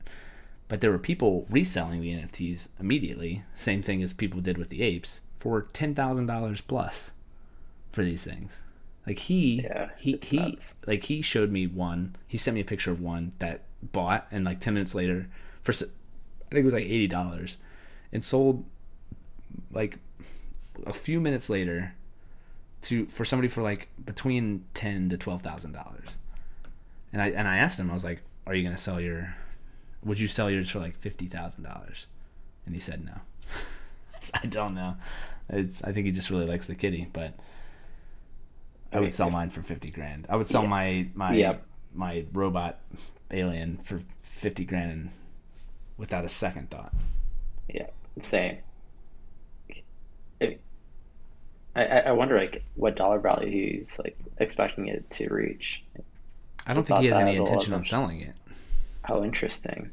[0.68, 3.42] But there were people reselling the NFTs immediately.
[3.54, 7.12] Same thing as people did with the apes for ten thousand dollars plus
[7.92, 8.62] for these things.
[9.06, 10.82] Like he Yeah, he he nuts.
[10.86, 12.16] like he showed me one.
[12.26, 15.28] He sent me a picture of one that bought and like ten minutes later
[15.62, 17.56] for I think it was like eighty dollars
[18.12, 18.64] and sold
[19.72, 19.98] like
[20.86, 21.94] a few minutes later
[22.82, 26.18] to for somebody for like between ten to twelve thousand dollars.
[27.12, 29.34] And I and I asked him, I was like, "Are you gonna sell your?
[30.04, 32.06] Would you sell yours for like fifty thousand dollars?"
[32.66, 33.20] And he said no.
[34.42, 34.96] I don't know.
[35.48, 37.34] It's I think he just really likes the kitty, but
[38.92, 40.26] I would sell mine for fifty grand.
[40.28, 40.68] I would sell Yeah.
[40.68, 41.62] my my Yep.
[41.94, 42.78] my robot
[43.30, 45.10] alien for fifty grand and
[45.96, 46.92] without a second thought.
[47.68, 47.88] Yeah,
[48.22, 48.58] same.
[51.76, 55.82] I, I wonder like what dollar value he's like expecting it to reach.
[56.66, 58.34] I don't So think he has any intention on selling it.
[59.04, 59.90] How interesting.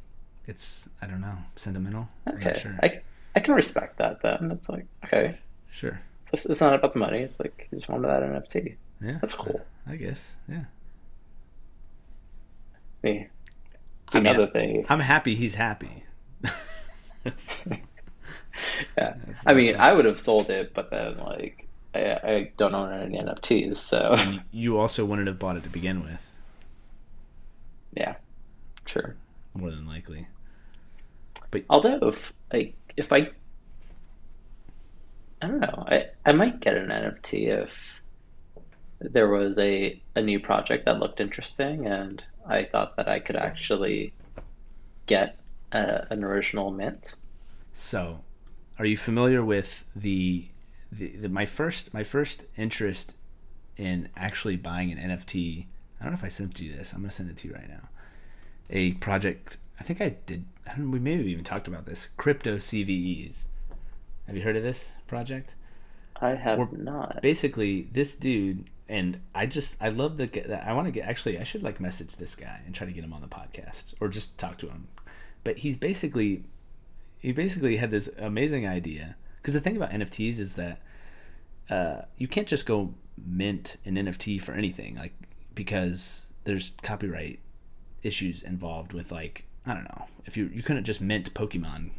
[0.47, 2.07] It's I don't know sentimental.
[2.25, 2.75] I'm not Okay, sure.
[2.81, 3.01] I
[3.35, 4.49] I can respect that then.
[4.51, 5.37] It's like okay,
[5.69, 5.99] Sure.
[6.23, 7.19] so it's, it's not about the money.
[7.19, 8.75] It's like he just wanted that NFT.
[9.01, 9.17] Yeah.
[9.21, 9.61] That's cool.
[9.87, 10.35] I guess.
[10.47, 10.65] Yeah.
[13.03, 13.27] Me.
[14.09, 14.85] I mean, Another thing.
[14.89, 16.03] I'm happy he's happy.
[18.97, 19.15] Yeah.
[19.45, 23.17] I mean, I would have sold it, but then like I I don't own any
[23.19, 26.25] NFTs, so and you also wouldn't have bought it to begin with,
[27.93, 28.15] yeah,
[28.85, 29.15] sure.
[29.53, 30.27] more than likely.
[31.51, 33.29] But although if like if I
[35.41, 38.01] I don't know, I I might get an NFT if
[38.99, 43.35] there was a a new project that looked interesting and I thought that I could
[43.35, 44.13] actually
[45.07, 45.37] get
[45.71, 47.15] a, an original mint.
[47.73, 48.21] So,
[48.79, 50.47] are you familiar with the,
[50.91, 53.17] the, the my first my first interest
[53.77, 55.65] in actually buying an NFT?
[55.99, 56.93] I don't know if I sent you this.
[56.93, 57.89] I'm gonna send it to you right now.
[58.69, 59.57] A project.
[59.79, 60.45] I think I did.
[60.67, 60.91] I don't.
[60.91, 62.07] We maybe even talked about this.
[62.17, 63.45] Crypto CVEs.
[64.27, 65.55] Have you heard of this project?
[66.21, 67.21] I have Or- not.
[67.21, 71.43] basically this dude and i just i love the i want to get actually i
[71.43, 74.37] should like message this guy and try to get him on the podcast or just
[74.37, 74.87] talk to him.
[75.43, 76.43] But he's basically
[77.19, 79.15] he basically had this amazing idea.
[79.37, 80.81] Because the thing about nfts is that
[81.69, 82.93] uh, you can't just go
[83.25, 85.13] mint an nft for anything like
[85.55, 87.39] because there's copyright
[88.03, 90.05] issues involved with like i don't know.
[90.25, 91.91] If you you couldn't just mint pokemon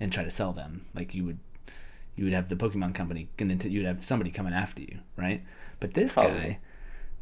[0.00, 1.38] and try to sell them like you would
[2.18, 5.44] you would have the Pokemon company, and then you'd have somebody coming after you, right?
[5.80, 6.50] But this Probably.
[6.50, 6.58] guy,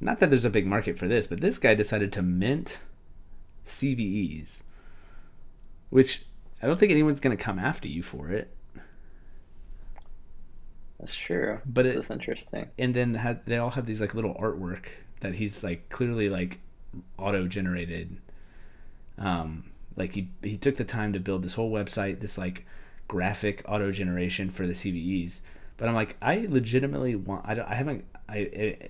[0.01, 2.79] not that there's a big market for this, but this guy decided to mint
[3.67, 4.63] CVEs,
[5.91, 6.25] which
[6.63, 8.55] I don't think anyone's going to come after you for it.
[10.99, 11.61] That's true.
[11.65, 12.71] But this it- is interesting.
[12.79, 14.87] And then had, they all have these like little artwork
[15.21, 16.61] that he's like clearly like
[17.19, 18.19] auto generated.
[19.19, 19.65] Um,
[19.97, 22.67] like he he took the time to build this whole website, this like
[23.09, 25.41] graphic auto generation for the CVEs.
[25.77, 27.45] But I'm like, I legitimately want.
[27.47, 28.05] I, don't, I haven't.
[28.29, 28.37] I,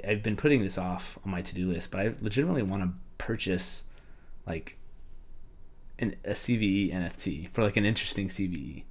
[0.05, 2.83] I I've been putting this off on my to do list, but I legitimately want
[2.83, 3.85] to purchase
[4.47, 4.77] like
[5.99, 8.85] an, a CVE NFT for like an interesting CVE,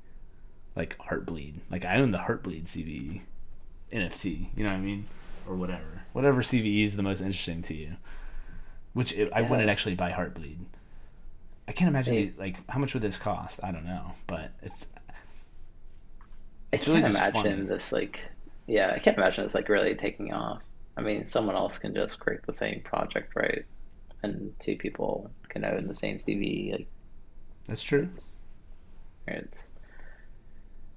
[0.75, 1.55] like Heartbleed.
[1.69, 3.21] Like I own the Heartbleed CVE
[3.91, 4.47] NFT.
[4.55, 5.05] You know what I mean,
[5.47, 6.03] or whatever.
[6.13, 7.95] Whatever CVE is the most interesting to you.
[8.93, 10.57] Which it, I wouldn't actually buy Heartbleed.
[11.67, 12.25] I can't imagine Hey.
[12.27, 13.59] the, like how much would this cost.
[13.63, 14.87] I don't know, but it's
[16.73, 17.67] I it's really can't just imagine funny.
[17.67, 18.19] this like
[18.67, 20.63] yeah, I can't imagine it's like really taking off.
[20.97, 23.65] I mean, someone else can just create the same project, right?
[24.23, 26.71] And two people can own the same CV.
[26.71, 26.87] Like
[27.67, 28.09] That's true.
[28.13, 28.39] it's,
[29.27, 29.71] it's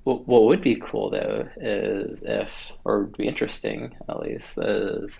[0.04, 2.48] what what would be cool though is if,
[2.84, 5.18] or would be interesting at least, is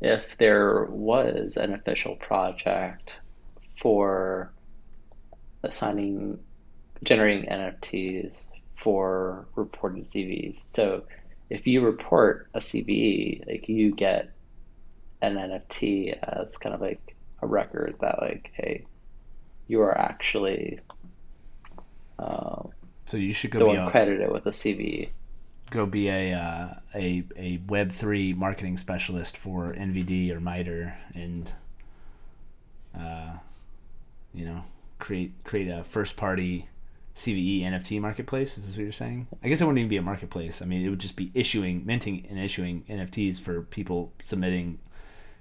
[0.00, 3.16] if there was an official project
[3.80, 4.52] for
[5.62, 6.38] assigning,
[7.02, 8.48] generating NFTs
[8.82, 10.68] for reported CVs.
[10.68, 11.04] So
[11.50, 14.30] if you report a CVE, like you get
[15.20, 18.86] an NFT as kind of like a record that like, hey,
[19.66, 20.80] you are actually
[22.18, 22.62] uh,
[23.06, 25.10] So you should go the be one a, credited with a CVE.
[25.70, 31.52] go be a uh, a a Web three marketing specialist for NVD or MITRE and
[32.96, 33.34] uh,
[34.32, 34.64] you know
[34.98, 36.68] create create a first party
[37.20, 38.56] CVE NFT marketplace.
[38.56, 39.26] Is this what you're saying?
[39.44, 40.62] I guess it wouldn't even be a marketplace.
[40.62, 44.78] I mean, it would just be issuing, minting, and issuing NFTs for people submitting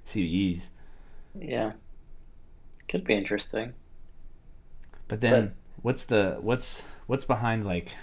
[0.06, 0.72] CVEs.
[1.40, 1.72] Yeah,
[2.90, 3.74] could be interesting.
[5.08, 7.96] But then, what's the what's what's behind like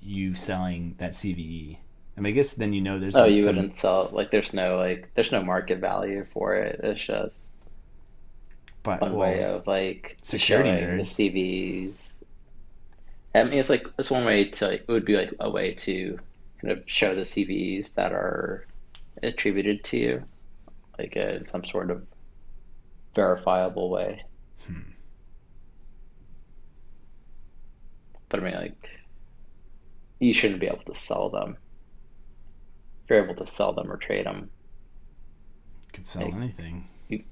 [0.00, 1.76] you selling that CVE?
[2.16, 4.30] I mean, I guess then you know there's Oh, like you some- wouldn't sell like
[4.30, 6.80] there's no like there's no market value for it.
[6.82, 7.54] It's just
[8.82, 12.17] but one well, way of like security showing the nerds.
[13.34, 15.74] I mean, it's like it's one way to like, it would be like a way
[15.74, 16.18] to
[16.60, 18.66] kind of show the CVs that are
[19.22, 20.22] attributed to you,
[20.98, 22.04] like uh, in some sort of
[23.14, 24.24] verifiable way.
[24.66, 24.80] Hmm.
[28.28, 28.88] But I mean, like,
[30.20, 31.56] you shouldn't be able to sell them
[33.04, 34.50] if you're able to sell them or trade them,
[35.86, 36.90] You could sell Like- anything.
[37.08, 37.24] you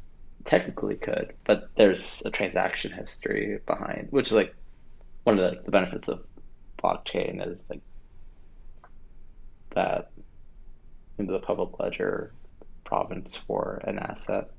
[0.45, 4.55] technically could, but there's a transaction history behind, which is like
[5.27, 6.25] one of the, like, the benefits of
[6.83, 7.83] blockchain is like
[9.75, 10.13] that
[11.19, 12.33] into the public ledger
[12.85, 14.51] provenance for an asset.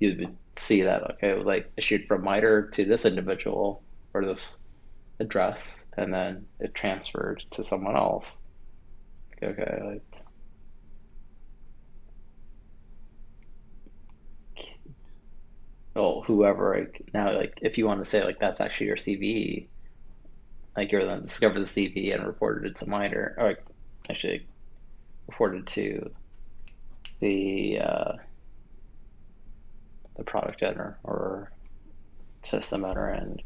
[0.00, 3.84] You would see that okay, it was like issued from MITRE to this individual
[4.14, 4.60] or this
[5.20, 8.42] address, and then it transferred to someone else.
[9.42, 10.24] Okay, like
[15.94, 19.68] well, whoever like now like if you want to say like that's actually your CVE,
[20.76, 23.58] like you're then discovered the CVE and reported it to MITRE, or
[24.08, 24.46] actually
[25.26, 26.10] reported to
[27.20, 28.12] the uh,
[30.16, 31.52] the product owner or
[32.42, 33.42] system owner and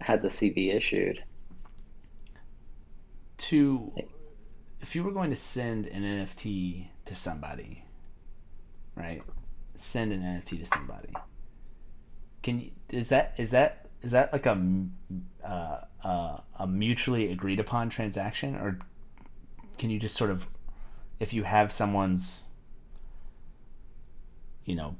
[0.00, 1.22] had the CV issued.
[3.38, 3.92] To
[4.80, 7.84] if you were going to send an NFT to somebody,
[8.94, 9.22] right?
[9.74, 11.12] Send an NFT to somebody.
[12.42, 14.60] Can you is that is that is that like a
[15.44, 18.78] uh, uh, a mutually agreed upon transaction or
[19.78, 20.46] can you just sort of
[21.20, 22.46] if you have someone's
[24.64, 24.96] you know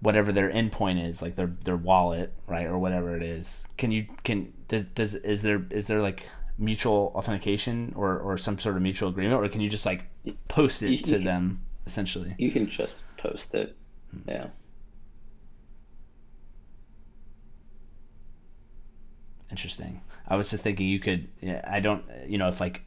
[0.00, 4.06] whatever their endpoint is like their their wallet right or whatever it is can you
[4.24, 8.82] can does, does is there is there like mutual authentication or or some sort of
[8.82, 10.06] mutual agreement or can you just like
[10.48, 13.76] post it to You- them essentially You can just post it.
[14.26, 14.48] Yeah.
[19.50, 20.02] Interesting.
[20.28, 21.28] I was just thinking you could.
[21.64, 22.04] I don't.
[22.26, 22.82] You know, if like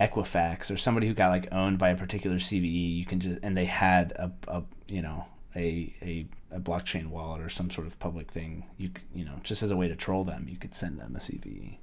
[0.00, 3.56] Equifax or somebody who got like owned by a particular CVE, you can just and
[3.56, 7.98] they had a, a you know a, a a blockchain wallet or some sort of
[7.98, 8.66] public thing.
[8.76, 11.18] You you know just as a way to troll them, you could send them a
[11.18, 11.78] CVE.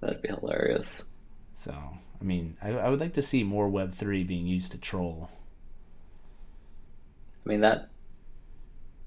[0.00, 1.08] That'd be hilarious.
[1.54, 4.78] So I mean, I, I would like to see more Web three being used to
[4.78, 5.30] troll.
[7.44, 7.88] I mean, that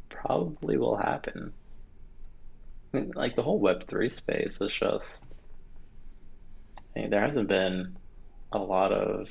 [0.10, 1.54] probably will happen.
[2.94, 5.24] Like the whole Web3 space is just,
[6.96, 7.98] I mean, there hasn't been
[8.52, 9.30] a lot of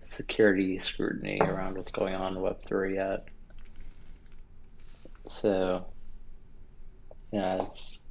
[0.00, 3.28] security scrutiny around what's going on in Web3 yet.
[5.28, 5.86] So,
[7.32, 8.04] know, as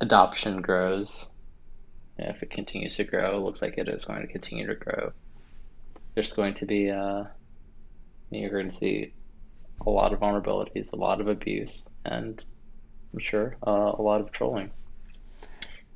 [0.00, 1.30] adoption grows,
[2.18, 4.74] know, if it continues to grow, it looks like it is going to continue to
[4.74, 5.12] grow.
[6.14, 7.24] There's going to be, uh,
[8.30, 9.14] you're going to see
[9.86, 12.44] a lot of vulnerabilities, a lot of abuse, and
[13.12, 14.70] I'm sure uh, a lot of trolling.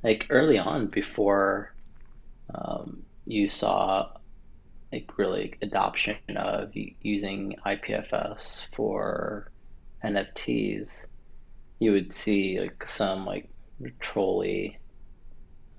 [0.03, 1.73] Like early on, before
[2.53, 4.09] um, you saw
[4.91, 9.49] like really adoption of using IPFS for
[10.03, 11.07] NFTs,
[11.79, 13.49] you would see like some like
[13.99, 14.77] trolly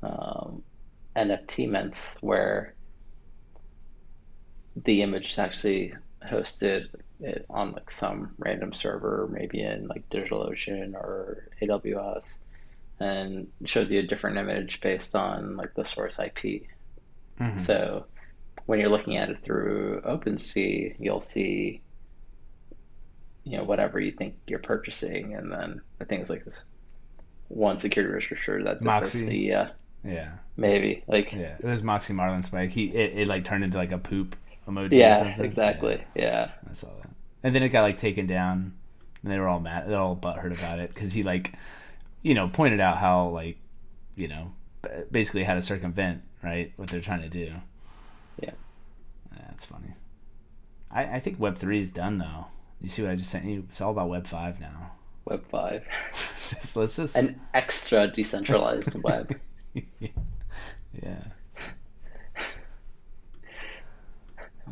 [0.03, 0.63] um,
[1.17, 2.75] NFT mints where
[4.85, 5.95] the image is actually
[6.29, 6.89] hosted
[7.21, 12.41] it on like some random server, maybe in like DigitalOcean or AWS,
[13.01, 16.67] and shows you a different image based on like the source IP.
[17.41, 17.59] Mhm.
[17.61, 18.07] So
[18.67, 21.81] when you're looking at it through OpenSea, you'll see
[23.45, 26.65] you know whatever you think you're purchasing, and then think it's like this
[27.49, 29.27] one security researcher that Moxie.
[29.27, 29.69] the uh,
[30.05, 31.57] Yeah, maybe like yeah.
[31.59, 32.71] It was Moxie Marlinspike.
[32.71, 34.37] He it, it like turned into like a poop
[34.69, 34.93] emoji.
[34.93, 35.45] or yeah, something.
[35.45, 36.51] exactly, yeah.
[36.69, 37.11] I saw that.
[37.43, 38.75] And then it got like taken down,
[39.23, 39.89] and they were all mad.
[39.89, 41.55] They're all butthurt about it because he like,
[42.23, 43.59] you know, pointed out how like,
[44.17, 44.53] you know,
[45.11, 47.53] basically how to circumvent right what they're trying to do.
[48.41, 48.51] Yeah.
[49.33, 49.95] Yeah, that's funny.
[50.91, 52.47] I I think Web three is done though.
[52.81, 53.67] You see what I just sent you?
[53.71, 54.93] It's all about Web five now.
[55.25, 59.39] Web five, just let's just an extra decentralized web.
[60.01, 61.25] yeah.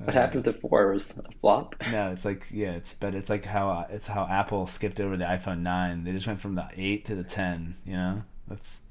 [0.05, 1.76] What happened to four was a flop.
[1.90, 5.16] No, it's like yeah, it's but it's like how uh, it's how Apple skipped over
[5.16, 6.05] the iPhone nine.
[6.05, 7.76] They just went from the eight to the ten.
[7.86, 8.82] You know, that's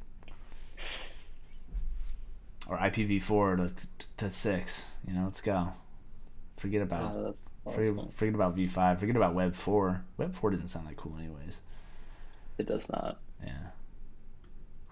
[2.68, 3.74] or IPv4 to
[4.18, 4.92] to six.
[5.08, 5.70] You know, let's go.
[6.58, 7.32] Forget about Uh,
[7.72, 8.10] forget, awesome.
[8.12, 9.00] forget about V five.
[9.00, 10.04] Forget about Web four.
[10.18, 11.60] Web four doesn't sound like cool anyways.
[12.58, 13.20] It does not.
[13.44, 13.72] Yeah,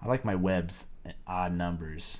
[0.02, 0.86] I like my webs
[1.26, 2.18] odd numbers.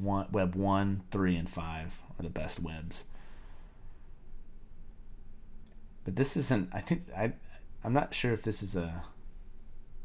[0.00, 3.04] One web one, three, and five are the best webs.
[6.04, 6.70] But this isn't.
[6.72, 7.32] I think I.
[7.84, 9.02] I'm not sure if this is a.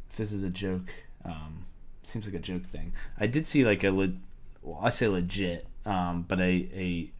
[0.09, 0.93] If this is a joke.
[1.23, 1.65] Um,
[2.03, 2.93] seems like a joke thing.
[3.19, 3.91] I did see like a.
[3.91, 4.13] Le-
[4.61, 7.11] well, I say legit, um, but a a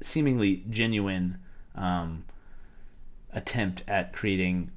[0.00, 1.38] seemingly genuine
[1.74, 2.24] um,
[3.32, 4.70] attempt at creating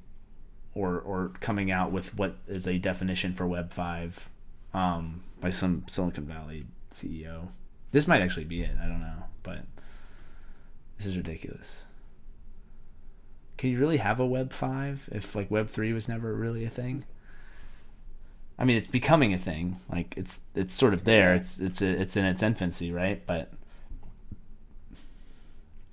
[0.74, 4.28] or or coming out with what is a definition for Web five
[4.72, 7.48] um, by some Silicon Valley CEO.
[7.92, 8.76] This might actually be it.
[8.80, 9.60] I don't know, but
[10.96, 11.86] this is ridiculous.
[13.56, 16.70] Can you really have a Web five if like Web three was never really a
[16.70, 17.04] thing?
[18.58, 19.78] I mean, it's becoming a thing.
[19.90, 21.34] Like it's it's sort of there.
[21.34, 23.24] It's it's a, it's in its infancy, right?
[23.26, 23.50] But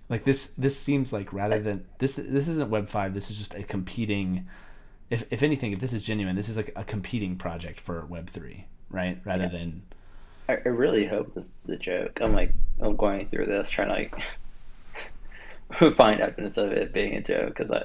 [0.09, 3.13] like this this seems like rather than this this isn't Web five.
[3.13, 4.47] This is just a competing.
[5.09, 8.29] If if anything, if this is genuine, this is like a competing project for Web
[8.29, 9.19] three, right?
[9.25, 9.49] Rather yeah.
[9.49, 9.83] than.
[10.49, 12.19] I, really hope this is a joke.
[12.21, 13.93] I'm like I'm going through this trying to
[15.79, 17.83] like find evidence of it being a joke because I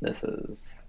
[0.00, 0.88] this is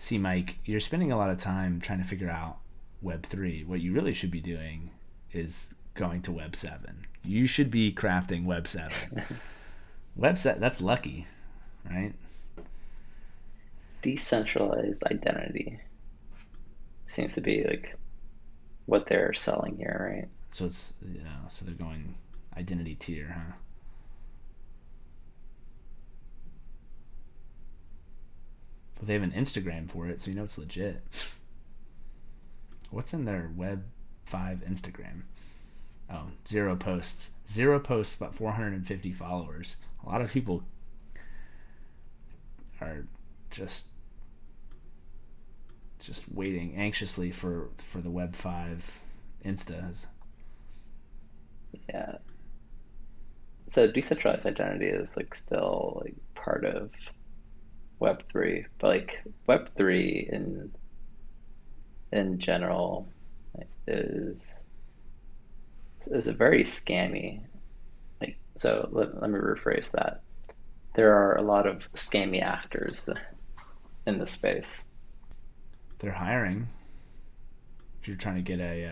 [0.00, 2.56] see, Mike, you're spending a lot of time trying to figure out
[3.02, 3.64] Web 3.
[3.64, 4.90] What you really should be doing
[5.30, 7.06] is going to Web 7.
[7.22, 8.90] You should be crafting Web 7.
[10.16, 11.26] Web 7, that's lucky,
[11.88, 12.14] right?
[14.02, 15.78] Decentralized identity
[17.06, 17.96] seems to be like
[18.90, 20.28] what they're selling here, right?
[20.50, 22.16] So it's, yeah, so they're going
[22.56, 23.52] identity tier, huh?
[28.96, 31.04] But they have an Instagram for it, so you know it's legit.
[32.90, 33.84] What's in their Web
[34.24, 35.22] 5 Instagram?
[36.12, 37.34] Oh, zero posts.
[37.48, 39.76] Zero posts, but 450 followers.
[40.04, 40.64] A lot of people
[42.80, 43.04] are
[43.52, 43.86] just
[46.00, 49.00] just waiting anxiously for for the web 5
[49.44, 50.06] instas
[51.88, 52.16] yeah
[53.66, 56.90] so decentralized identity is like still like part of
[58.00, 60.72] Web three, but like Web three in
[62.12, 63.06] in general
[63.86, 64.64] is
[66.06, 67.40] is a very scammy.
[68.20, 70.22] Like so, let, let me rephrase that.
[70.96, 73.08] There are a lot of scammy actors
[74.06, 74.88] in the space.
[76.00, 76.68] They're hiring.
[78.00, 78.86] If you're trying to get a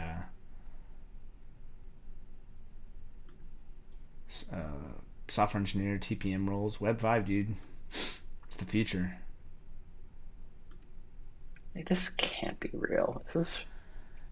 [4.52, 4.92] uh, uh,
[5.28, 7.54] software engineer, TPM roles, Web five, dude
[7.90, 9.18] it's the future.
[11.74, 13.22] Like, this can't be real.
[13.26, 13.64] This is.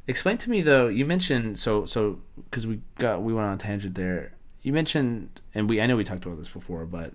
[0.09, 0.89] Explain to me though.
[0.89, 4.35] You mentioned so so because we got we went on a tangent there.
[4.63, 7.13] You mentioned and we I know we talked about this before, but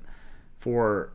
[0.58, 1.14] for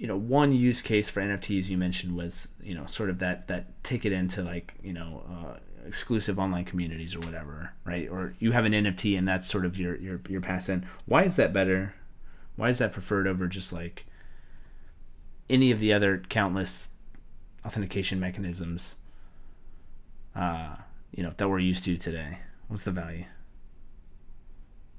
[0.00, 3.48] you know one use case for NFTs you mentioned was you know sort of that
[3.48, 8.08] that ticket into like you know uh, exclusive online communities or whatever, right?
[8.08, 10.86] Or you have an NFT and that's sort of your your your pass in.
[11.04, 11.94] Why is that better
[12.56, 14.06] why is that preferred over just like
[15.50, 16.90] any of the other countless
[17.64, 18.96] authentication mechanisms
[20.34, 20.76] uh,
[21.10, 22.38] you know that we're used to today?
[22.68, 23.26] What's the value?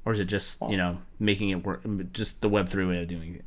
[0.06, 3.08] Or is it just, you know, making it work just the web three way of
[3.08, 3.46] doing it?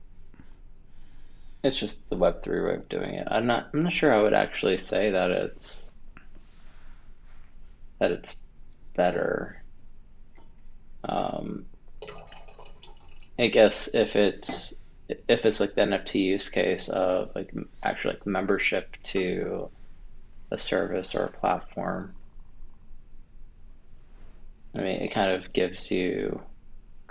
[1.64, 3.26] It's just the web three way of doing it.
[3.30, 5.92] I'm not I'm not sure I would actually say that it's
[7.98, 8.36] that it's
[8.94, 9.62] better.
[11.04, 11.64] Um,
[13.38, 14.74] I guess if it's
[15.08, 17.52] if it's like the NFT use case of like
[17.82, 19.70] actually like membership to
[20.50, 22.14] a service or a platform,
[24.74, 26.42] I mean, it kind of gives you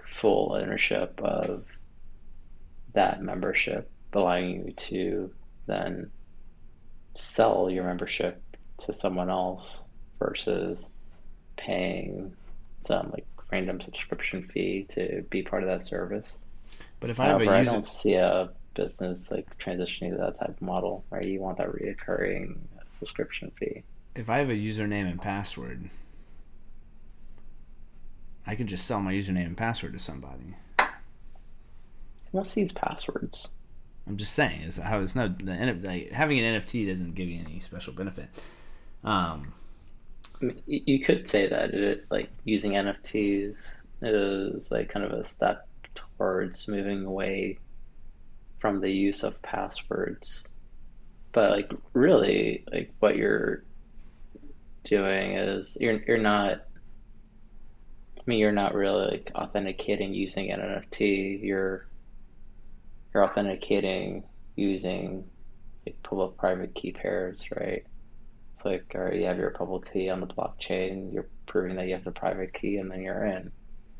[0.08, 1.66] full ownership of
[2.94, 5.32] that membership, allowing you to
[5.66, 6.12] then
[7.16, 8.42] sell your membership
[8.80, 9.82] to someone else
[10.20, 10.90] versus
[11.58, 12.36] paying
[12.82, 16.40] some like random subscription fee to be part of that service.
[17.00, 17.70] But if I have However, a user...
[17.70, 21.26] I don't see a business like transitioning to that type of model, right?
[21.26, 22.58] You want that reoccurring
[22.90, 23.84] subscription fee.
[24.16, 25.90] If I have a username and password,
[28.46, 30.56] I can just sell my username and password to somebody.
[30.80, 30.88] Who
[32.32, 33.54] wants to use passwords?
[34.08, 37.40] I'm just saying, is how it's no the, like, having an NFT doesn't give you
[37.40, 38.30] any special benefit.
[39.04, 39.54] Um,
[40.66, 46.68] you could say that it like using NFTs is like kind of a step towards
[46.68, 47.60] moving away
[48.60, 50.44] from the use of passwords.
[51.32, 53.64] But like really like what you're
[54.84, 56.66] doing is you're you're not
[58.18, 61.42] I mean you're not really like authenticating using an NFT.
[61.44, 61.88] You're
[63.14, 64.24] you're authenticating
[64.56, 65.26] using
[65.86, 67.86] like public private key pairs, right?
[68.54, 71.88] It's like, all right, you have your public key on the blockchain, you're proving that
[71.88, 73.52] you have the private key, and then you're in.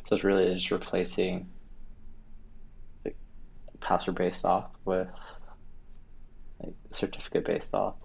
[0.06, 1.50] So it's really just replacing
[3.06, 3.16] like
[3.80, 5.08] password based auth with
[6.62, 7.96] like certificate based auth.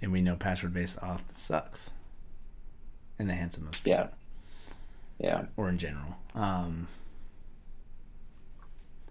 [0.00, 1.90] And we know password based auth sucks
[3.18, 3.90] in the hands of most people.
[3.90, 4.06] Yeah.
[5.18, 5.42] Yeah.
[5.56, 6.16] Or in general.
[6.34, 6.86] Um,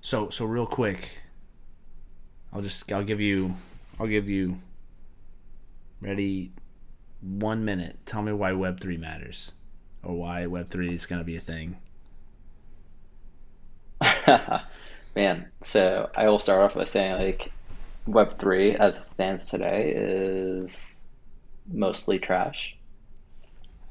[0.02, 1.18] so so real quick,
[2.58, 3.54] I'll just I'll give you
[4.00, 4.58] I'll give you
[6.02, 6.52] ready
[7.22, 8.00] one minute.
[8.08, 9.52] Tell me why Web three matters,
[10.02, 11.78] or why Web three is going to be a thing.
[15.16, 17.52] Man, so I will start off by saying like
[18.08, 21.04] Web three as it stands today is
[21.72, 22.76] mostly trash.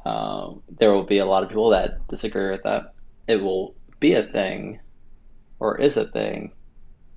[0.05, 2.95] Um, there will be a lot of people that disagree with that.
[3.29, 4.81] It will be a thing,
[5.61, 6.51] or is a thing,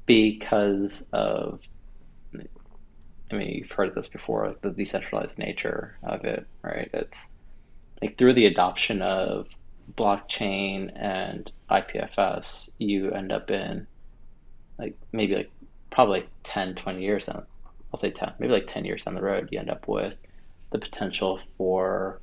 [0.10, 1.60] because of
[3.32, 6.90] I mean, you've heard of this before, the decentralized nature of it, right?
[6.94, 7.32] It's
[8.02, 9.46] like through the adoption of
[9.96, 13.86] blockchain and IPFS, you end up in
[14.80, 15.52] like maybe like
[15.92, 17.46] probably 10, 20 years down,
[17.94, 20.16] I'll say 10, maybe like 10 years down the road, you end up with
[20.72, 22.20] the potential for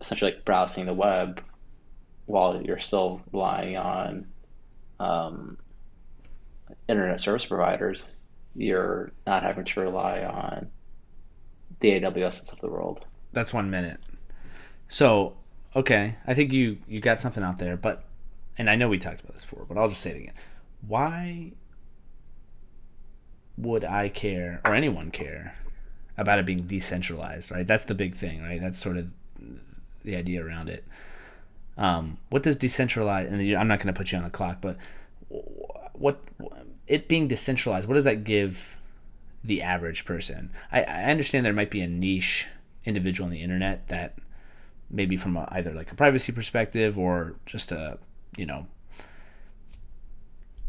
[0.00, 1.40] essentially like browsing the web
[2.26, 4.26] while you're still relying on
[4.98, 5.56] um,
[6.88, 8.20] internet service providers
[8.54, 10.68] you're not having to rely on
[11.80, 13.04] the AWSs of the world.
[13.32, 14.00] That's one minute.
[14.88, 15.36] So,
[15.76, 18.04] okay, I think you you got something out there, but
[18.56, 20.34] and I know we talked about this before, but I'll just say it again.
[20.86, 21.52] Why
[23.56, 25.56] would I care or anyone care
[26.16, 27.66] about it being decentralized, right?
[27.66, 28.60] That's the big thing, right?
[28.60, 29.10] That's sort of
[30.04, 30.84] the idea around it.
[31.76, 33.32] Um, what does decentralized?
[33.32, 34.76] And I'm not going to put you on the clock, but
[35.98, 36.20] what
[36.86, 38.78] it being decentralized, what does that give
[39.44, 40.50] the average person?
[40.72, 42.46] I, I understand there might be a niche
[42.84, 44.16] individual on the internet that
[44.90, 47.98] maybe from a, either like a privacy perspective or just a
[48.36, 48.66] you know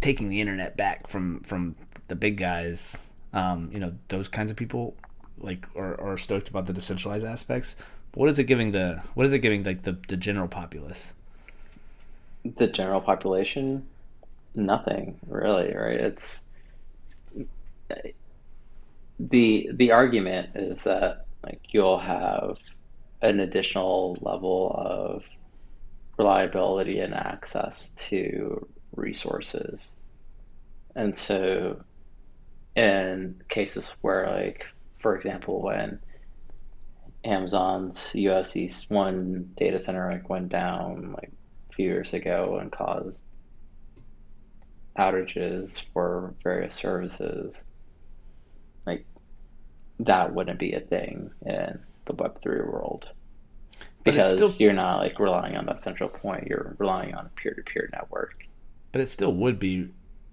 [0.01, 1.75] taking the internet back from from
[2.07, 3.01] the big guys
[3.33, 4.95] um, you know those kinds of people
[5.39, 7.75] like are, are stoked about the decentralized aspects.
[8.13, 11.13] What is it giving the what is it giving like the, the general populace?
[12.57, 13.85] The general population
[14.55, 15.99] nothing really, right?
[15.99, 16.49] It's
[19.19, 22.57] the the argument is that like you'll have
[23.21, 25.23] an additional level of
[26.17, 29.93] reliability and access to resources.
[30.95, 31.81] And so
[32.75, 34.65] in cases where like
[34.99, 35.99] for example when
[37.23, 41.31] Amazon's US East one data center like went down like
[41.71, 43.28] a few years ago and caused
[44.97, 47.63] outages for various services,
[48.85, 49.05] like
[49.99, 53.09] that wouldn't be a thing in the Web3 world.
[54.03, 57.53] Because still, you're not like relying on that central point, you're relying on a peer
[57.53, 58.45] to peer network.
[58.91, 59.89] But it still would be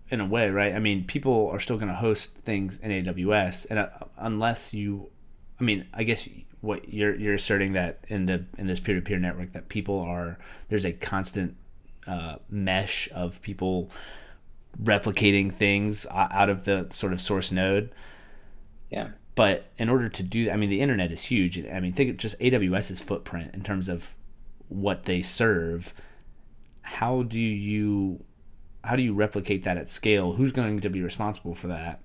[0.09, 0.75] in a way, right?
[0.75, 5.11] I mean, people are still going to host things in AWS, and uh, unless you,
[5.61, 6.29] I mean, I guess
[6.61, 10.01] what you're you're asserting that in the in this peer to peer network that people
[10.01, 10.39] are
[10.69, 11.57] there's a constant
[12.07, 13.91] uh, mesh of people
[14.83, 17.91] replicating things out of the sort of source node.
[18.91, 19.09] Yeah.
[19.35, 21.59] But in order to do that, I mean, the internet is huge.
[21.59, 24.15] I mean, think of just AWS's footprint in terms of
[24.69, 25.93] what they serve.
[26.83, 28.25] How do you
[28.85, 30.35] how do you replicate that at scale?
[30.35, 32.01] Who's going to be responsible for that?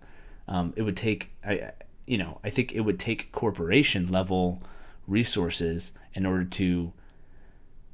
[0.47, 1.71] Um, it would take, I,
[2.07, 4.63] you know, I think it would take corporation level
[5.07, 6.91] resources in order to,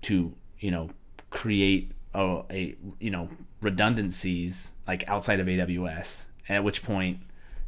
[0.04, 0.90] to you know,
[1.30, 3.30] create a, a you know
[3.62, 6.26] redundancies like outside of AWS.
[6.50, 7.20] At which point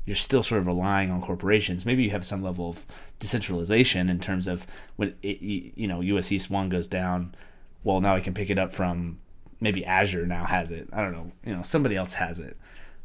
[0.05, 1.85] you're still sort of relying on corporations.
[1.85, 2.85] Maybe you have some level of
[3.19, 4.65] decentralization in terms of
[4.95, 7.35] when it, you know US East one goes down.
[7.83, 9.19] Well, now I can pick it up from
[9.59, 10.89] maybe Azure now has it.
[10.91, 11.31] I don't know.
[11.45, 12.57] You know, somebody else has it,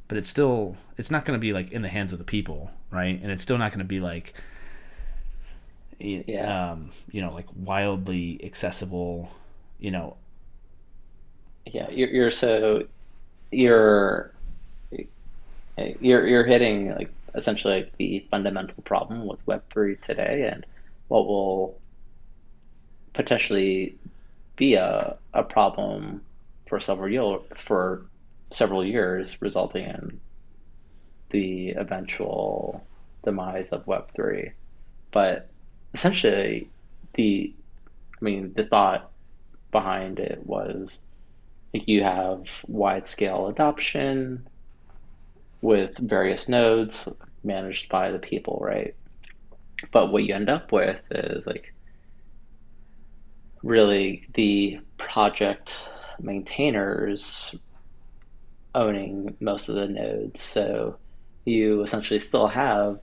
[0.08, 2.70] but it's still it's not going to be like in the hands of the people,
[2.90, 3.20] right?
[3.20, 4.34] And it's still not going to be like
[5.98, 6.72] yeah.
[6.72, 9.30] um, you know, like wildly accessible.
[9.78, 10.16] You know,
[11.66, 12.86] yeah, you're, you're so
[13.50, 14.32] you're
[16.00, 20.64] you're you're hitting like essentially like the fundamental problem with Web three today, and
[21.08, 21.78] what will
[23.12, 23.96] potentially
[24.56, 26.22] be a a problem
[26.66, 28.02] for several year, for
[28.50, 30.20] several years, resulting in
[31.30, 32.84] the eventual
[33.24, 34.52] demise of Web three.
[35.10, 35.48] But
[35.94, 36.68] essentially,
[37.14, 37.52] the
[38.20, 39.10] I mean the thought
[39.72, 41.02] behind it was
[41.74, 44.46] you have wide scale adoption
[45.60, 47.08] with various nodes
[47.42, 48.94] managed by the people, right?
[49.90, 51.74] But what you end up with is like
[53.62, 55.88] really the project
[56.20, 57.54] maintainers
[58.74, 60.40] owning most of the nodes.
[60.40, 60.96] So
[61.44, 63.00] you essentially still have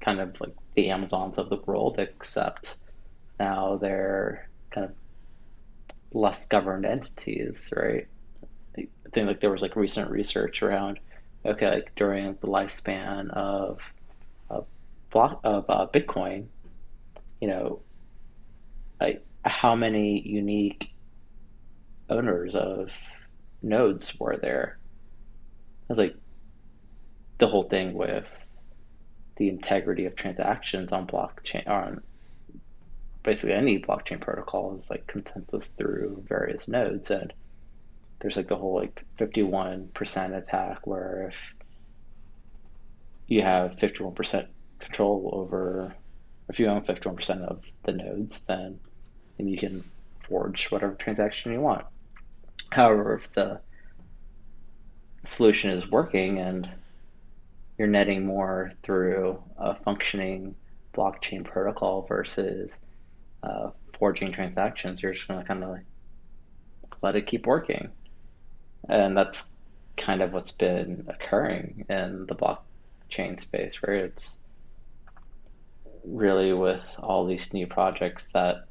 [0.00, 2.76] kind of like the Amazons of the world, except
[3.38, 4.92] now they're kind of
[6.12, 8.06] less governed entities, right?
[8.76, 11.00] I think like there was like recent research around
[11.44, 13.80] okay, like during the lifespan of
[14.50, 14.66] of
[15.10, 16.46] block of uh, Bitcoin,
[17.40, 17.80] you know,
[19.00, 20.92] like how many unique
[22.10, 22.90] owners of
[23.62, 24.78] nodes were there?
[25.82, 26.16] It was like
[27.38, 28.44] the whole thing with
[29.36, 32.02] the integrity of transactions on blockchain on
[33.28, 37.30] basically any blockchain protocol is like consensus through various nodes and
[38.20, 41.34] there's like the whole like 51% attack where if
[43.26, 44.46] you have 51%
[44.78, 45.94] control over
[46.48, 48.80] if you own 51% of the nodes then
[49.36, 49.84] then you can
[50.26, 51.84] forge whatever transaction you want.
[52.70, 53.60] However if the
[55.24, 56.66] solution is working and
[57.76, 60.54] you're netting more through a functioning
[60.94, 62.80] blockchain protocol versus
[63.42, 65.84] uh, forging transactions, you're just going to kind of like
[67.02, 67.90] let it keep working.
[68.88, 69.56] And that's
[69.96, 73.98] kind of what's been occurring in the blockchain space, right?
[73.98, 74.38] It's
[76.04, 78.64] really with all these new projects that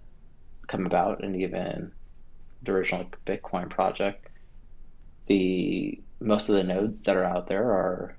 [0.68, 1.91] come about, and even
[2.63, 4.28] the original Bitcoin project,
[5.28, 8.18] the most of the nodes that are out there are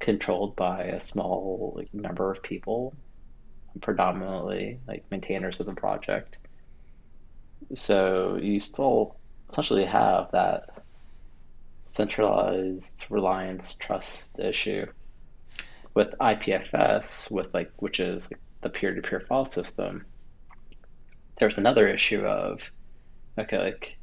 [0.00, 2.94] controlled by a small like, number of people,
[3.80, 6.38] predominantly like maintainers of the project.
[7.74, 9.16] So you still
[9.50, 10.84] essentially have that
[11.86, 14.86] centralized reliance trust issue
[15.94, 20.04] with IPFS, with like which is the peer-to-peer file system.
[21.38, 22.62] There's another issue of
[23.38, 23.96] okay, like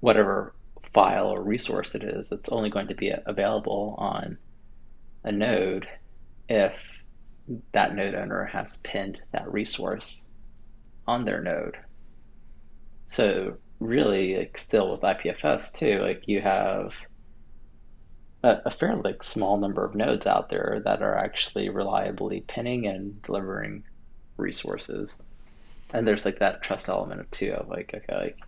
[0.00, 0.54] whatever
[0.92, 4.36] file or resource it is, it's only going to be available on
[5.24, 5.88] a node
[6.48, 7.01] if
[7.72, 10.28] that node owner has pinned that resource
[11.06, 11.76] on their node.
[13.06, 16.94] So really, like still with IPFS too, like you have
[18.42, 22.86] a, a fairly like, small number of nodes out there that are actually reliably pinning
[22.86, 23.84] and delivering
[24.36, 25.16] resources.
[25.92, 28.38] And there's like that trust element of too of like, okay, like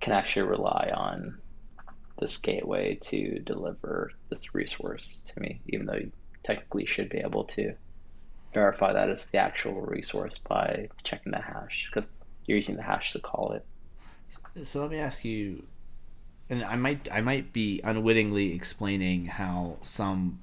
[0.00, 1.36] can actually rely on
[2.20, 6.00] this gateway to deliver this resource to me, even though
[6.44, 7.74] technically should be able to
[8.54, 12.10] verify that it's the actual resource by checking the hash because
[12.46, 13.64] you're using the hash to call it.
[14.66, 15.64] So let me ask you,
[16.50, 20.40] and I might I might be unwittingly explaining how some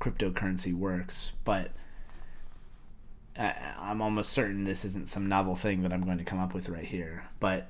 [0.00, 1.70] cryptocurrency works, but
[3.38, 6.54] I, I'm almost certain this isn't some novel thing that I'm going to come up
[6.54, 7.24] with right here.
[7.40, 7.68] But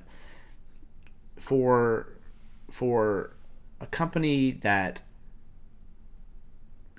[1.37, 2.07] for
[2.71, 3.31] for
[3.79, 5.01] a company that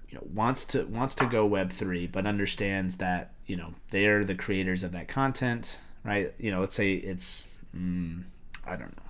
[0.09, 4.25] you know wants to wants to go web 3 but understands that you know they're
[4.25, 7.45] the creators of that content right you know let's say it's
[7.77, 8.23] mm,
[8.65, 9.03] i don't know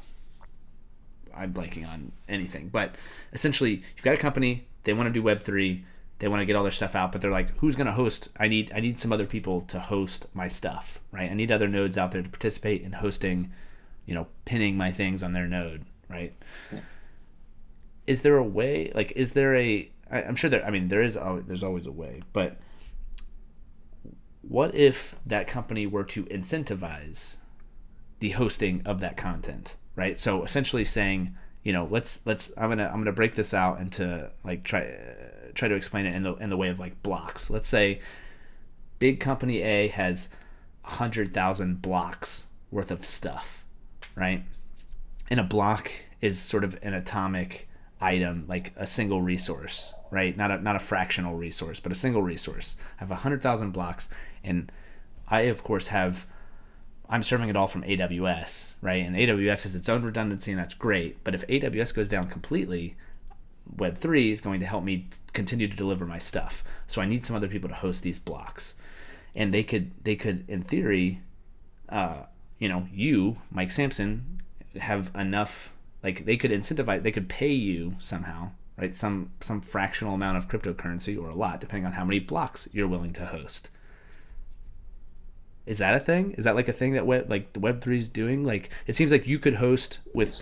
[1.35, 2.95] i'm blanking on anything but
[3.33, 5.85] essentially you've got a company they want to do web 3
[6.19, 8.31] they want to get all their stuff out but they're like who's going to host
[8.39, 11.69] i need i need some other people to host my stuff right i need other
[11.69, 13.53] nodes out there to participate in hosting
[14.07, 16.33] you know pinning my things on their node right?
[16.73, 16.81] Yeah.
[18.07, 18.93] Is there a way?
[18.95, 19.91] Like, is there a?
[20.11, 20.65] I, I'm sure there.
[20.65, 21.15] I mean, there is.
[21.47, 22.59] There's always a way, but
[24.43, 27.39] what if that company were to incentivize
[28.21, 30.19] the hosting of that content, right?
[30.19, 34.31] So essentially saying, you know, let's let's I'm gonna I'm gonna break this out into
[34.45, 37.51] like try uh, try to explain it in the in the way of like blocks.
[37.51, 38.01] Let's say
[38.99, 40.29] big company A has
[40.83, 43.65] hundred thousand blocks worth of stuff,
[44.15, 44.45] right?
[45.29, 45.91] and a block
[46.21, 47.69] is sort of an atomic
[48.01, 50.37] item, like a single resource, right?
[50.37, 52.77] Not a not a fractional resource, but a single resource.
[53.01, 54.09] I have hundred thousand blocks,
[54.45, 54.71] and
[55.29, 56.27] I of course have.
[57.09, 59.07] I'm serving it all from AWS, right?
[59.07, 61.23] And AWS has its own redundancy, and that's great.
[61.23, 62.97] But if AWS goes down completely,
[63.77, 66.65] Web3 is going to help me continue to deliver my stuff.
[66.89, 68.75] So I need some other people to host these blocks,
[69.37, 71.21] and they could they could in theory,
[71.89, 72.25] uh,
[72.59, 74.43] you know, you Mike Sampson
[74.81, 78.95] have enough like they could incentivize they could pay you somehow right?
[78.95, 82.89] Some some fractional amount of cryptocurrency or a lot depending on how many blocks you're
[82.89, 83.69] willing to host.
[85.65, 86.33] Is that a thing?
[86.33, 88.45] Is that like a thing that web like the web3 is doing?
[88.45, 90.39] Like it seems like you could host with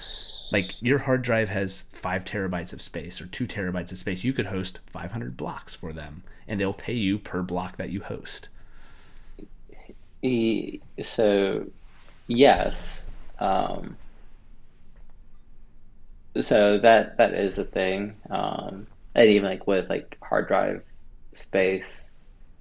[0.52, 4.24] like your hard drive has five terabytes of space or two terabytes of space.
[4.24, 8.02] You could host 500 blocks for them and they'll pay you per block that you
[8.02, 8.48] host.
[11.02, 11.66] So
[12.26, 13.96] yes um,
[16.40, 20.82] so that that is a thing um, and even like with like hard drive
[21.32, 22.12] space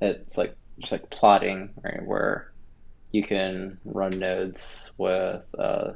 [0.01, 2.51] it's like just like plotting right where
[3.11, 5.91] you can run nodes with uh,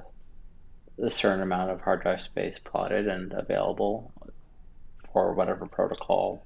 [1.01, 4.11] a certain amount of hard drive space plotted and available
[5.13, 6.45] or whatever protocol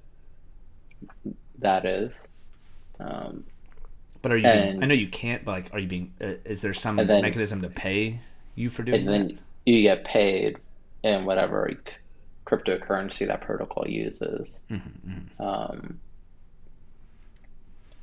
[1.60, 2.28] that is.
[3.00, 3.46] Um,
[4.22, 4.50] But are you?
[4.52, 5.44] Being, I know you can't.
[5.46, 6.14] But like, are you being?
[6.22, 8.22] Uh, is there some then mechanism to pay
[8.56, 9.28] you for doing and that?
[9.30, 10.58] then you get paid
[11.04, 11.94] in whatever c-
[12.48, 14.62] cryptocurrency that protocol uses.
[14.72, 16.02] Mm-hmm, Um,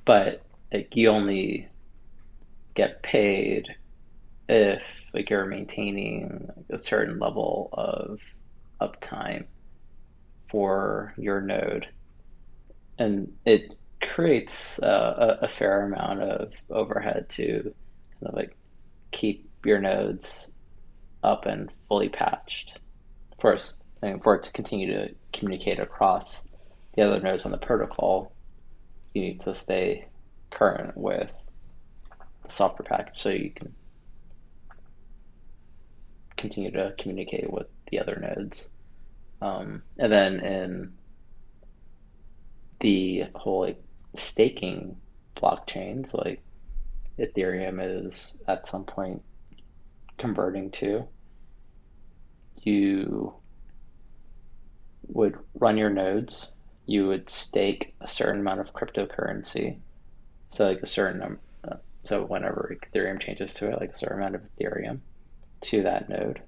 [0.05, 1.69] but like you only
[2.75, 3.67] get paid
[4.49, 4.83] if
[5.15, 8.21] like you're maintaining like, a certain level of
[8.83, 9.47] uptime
[10.51, 11.87] for your node,
[12.99, 17.75] and it creates uh, a, a fair amount of overhead to kind
[18.27, 18.57] of like
[19.13, 20.53] keep your nodes
[21.23, 22.79] up and fully patched.
[23.41, 26.49] First, and for it to continue to communicate across
[26.95, 28.33] the other nodes on the protocol,
[29.15, 30.07] you need to stay
[30.51, 31.31] current with
[32.45, 33.75] the software package so you can
[36.37, 38.71] continue to communicate with the other nodes.
[39.41, 40.93] Um, and then in
[42.81, 43.83] the whole like
[44.15, 44.97] staking
[45.37, 46.43] blockchains, like
[47.19, 49.23] Ethereum is at some point
[50.17, 51.07] converting to,
[52.67, 53.35] you
[55.09, 56.53] would run your nodes,
[56.87, 59.81] you would stake a certain amount of cryptocurrency,
[60.51, 61.41] so like a certain num-
[61.71, 65.01] uh, so whenever Ethereum changes to it, like a certain amount of Ethereum
[65.63, 66.41] to that node,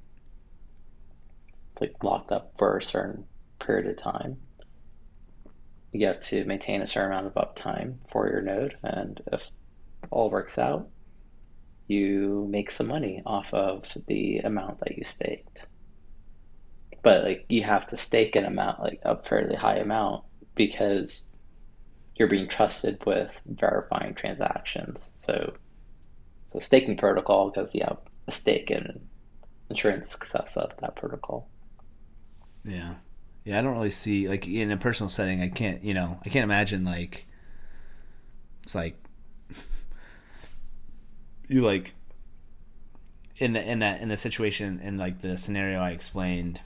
[1.72, 3.24] it's like locked up for a certain
[3.64, 4.36] period of time.
[5.92, 9.42] You have to maintain a certain amount of uptime for your node, and if
[10.10, 10.88] all works out,
[11.88, 15.66] you make some money off of the amount that you staked.
[17.02, 20.24] But like you have to stake an amount, like a fairly high amount,
[20.54, 21.30] because
[22.16, 25.12] you're being trusted with verifying transactions.
[25.14, 25.54] So
[26.46, 29.00] it's a staking protocol because you have a stake in
[29.70, 31.48] ensuring the success of that protocol.
[32.64, 32.94] Yeah.
[33.44, 35.42] Yeah, I don't really see like in a personal setting.
[35.42, 37.26] I can't, you know, I can't imagine like
[38.62, 39.02] it's like
[41.48, 41.94] you like
[43.38, 46.60] in the in that in the situation in like the scenario I explained.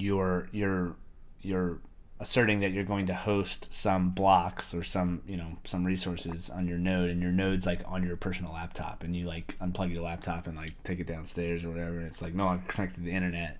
[0.00, 0.96] You're you're
[1.42, 1.78] you're
[2.20, 6.68] asserting that you're going to host some blocks or some you know some resources on
[6.68, 10.02] your node and your node's like on your personal laptop and you like unplug your
[10.02, 13.02] laptop and like take it downstairs or whatever and it's like no longer connected to
[13.02, 13.58] the internet.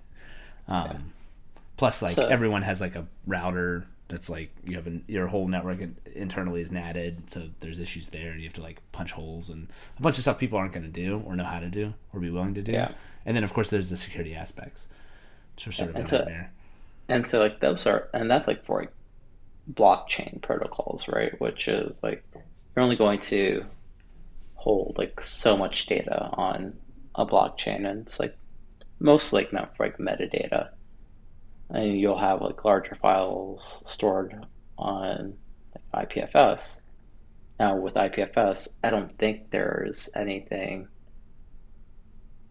[0.67, 1.13] Um,
[1.75, 5.47] plus like So everyone has like a router that's like you have an, your whole
[5.47, 5.79] network
[6.13, 9.69] internally is natted so there's issues there and you have to like punch holes and
[9.97, 12.19] a bunch of stuff people aren't going to do or know how to do or
[12.19, 12.73] be willing to do.
[12.73, 12.91] Yeah,
[13.25, 14.87] and then of course there's the security aspects
[15.57, 16.27] sort of a And so
[17.09, 18.93] and so like those are and that's like for like
[19.71, 21.39] blockchain protocols, right?
[21.39, 23.65] Which is like you're only going to
[24.55, 26.73] hold like so much data on
[27.15, 28.35] a blockchain, and it's like
[28.99, 30.69] mostly like meant for like metadata.
[31.69, 34.45] And you'll have like larger files stored
[34.77, 35.37] on
[35.93, 36.81] like IPFS.
[37.59, 40.87] Now with IPFS, I don't think there's anything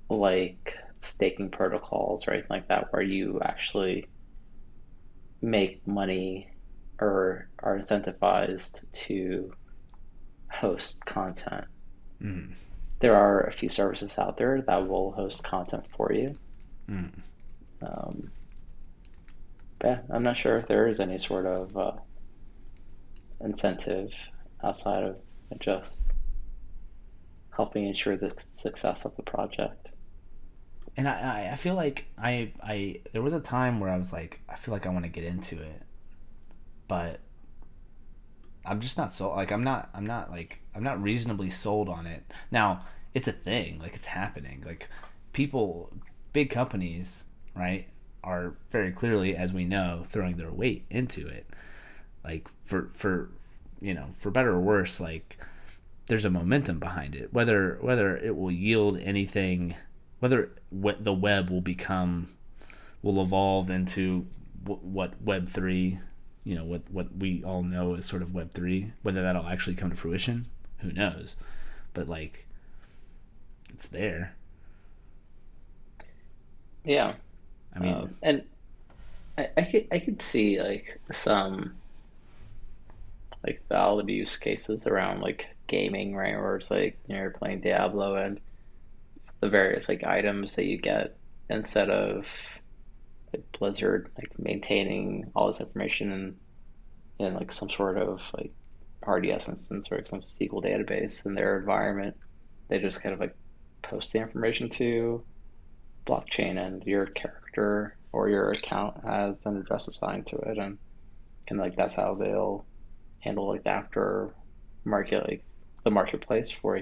[0.09, 4.09] like staking protocols or anything like that where you actually
[5.43, 6.49] make money
[7.01, 9.53] or are incentivized to
[10.51, 11.65] host content.
[12.23, 12.53] mm.
[12.99, 16.35] There are a few services out there that will host content for you.
[16.91, 17.11] Mm.
[17.83, 18.23] Um,
[19.79, 21.93] but yeah, I'm not sure if there is any sort of uh,
[23.41, 24.13] incentive
[24.63, 25.19] outside of
[25.61, 26.13] just
[27.57, 29.90] helping ensure the success of the project.
[31.01, 34.41] And I, I feel like I I there was a time where I was like
[34.49, 35.83] I feel like I want to get into it
[36.91, 37.21] but
[38.67, 42.07] I'm just not so like I'm not I'm not like I'm not reasonably sold on
[42.07, 42.25] it.
[42.51, 42.81] Now,
[43.15, 44.63] it's a thing, like it's happening.
[44.67, 44.89] Like
[45.33, 45.93] people
[46.33, 47.87] big companies, right,
[48.25, 51.47] are very clearly as we know throwing their weight into it.
[52.25, 53.31] Like for for
[53.81, 55.39] you know, for better or worse, like
[56.07, 57.33] there's a momentum behind it.
[57.33, 59.77] Whether whether it will yield anything,
[60.21, 62.29] whether what the web will become
[63.03, 64.27] will evolve into
[64.65, 65.99] what, what web 3
[66.45, 69.75] you know what what we all know is sort of web 3 whether that'll actually
[69.75, 70.47] come to fruition
[70.81, 71.37] who knows?
[71.95, 72.47] But like
[73.73, 74.35] it's there.
[76.85, 77.15] Yeah,
[77.75, 78.43] i mean um, and
[79.37, 81.75] I, I could I could see like some
[83.45, 86.37] like valid use cases around like gaming, right?
[86.37, 88.41] Where it's like you know, you're playing Diablo and
[89.41, 91.17] the various like items that you get
[91.49, 92.27] instead of
[93.33, 98.53] like Blizzard like maintaining all this information in in like some sort of like
[99.07, 102.17] RDS instance or some SQL database in their environment.
[102.69, 103.37] They just kind of like
[103.83, 105.25] post the information to
[106.07, 110.79] blockchain and your character or your account has an address assigned to it, and
[111.49, 112.67] and like that's how they'll
[113.21, 114.35] handle like the after
[114.85, 115.45] market, like
[115.85, 116.81] the marketplace for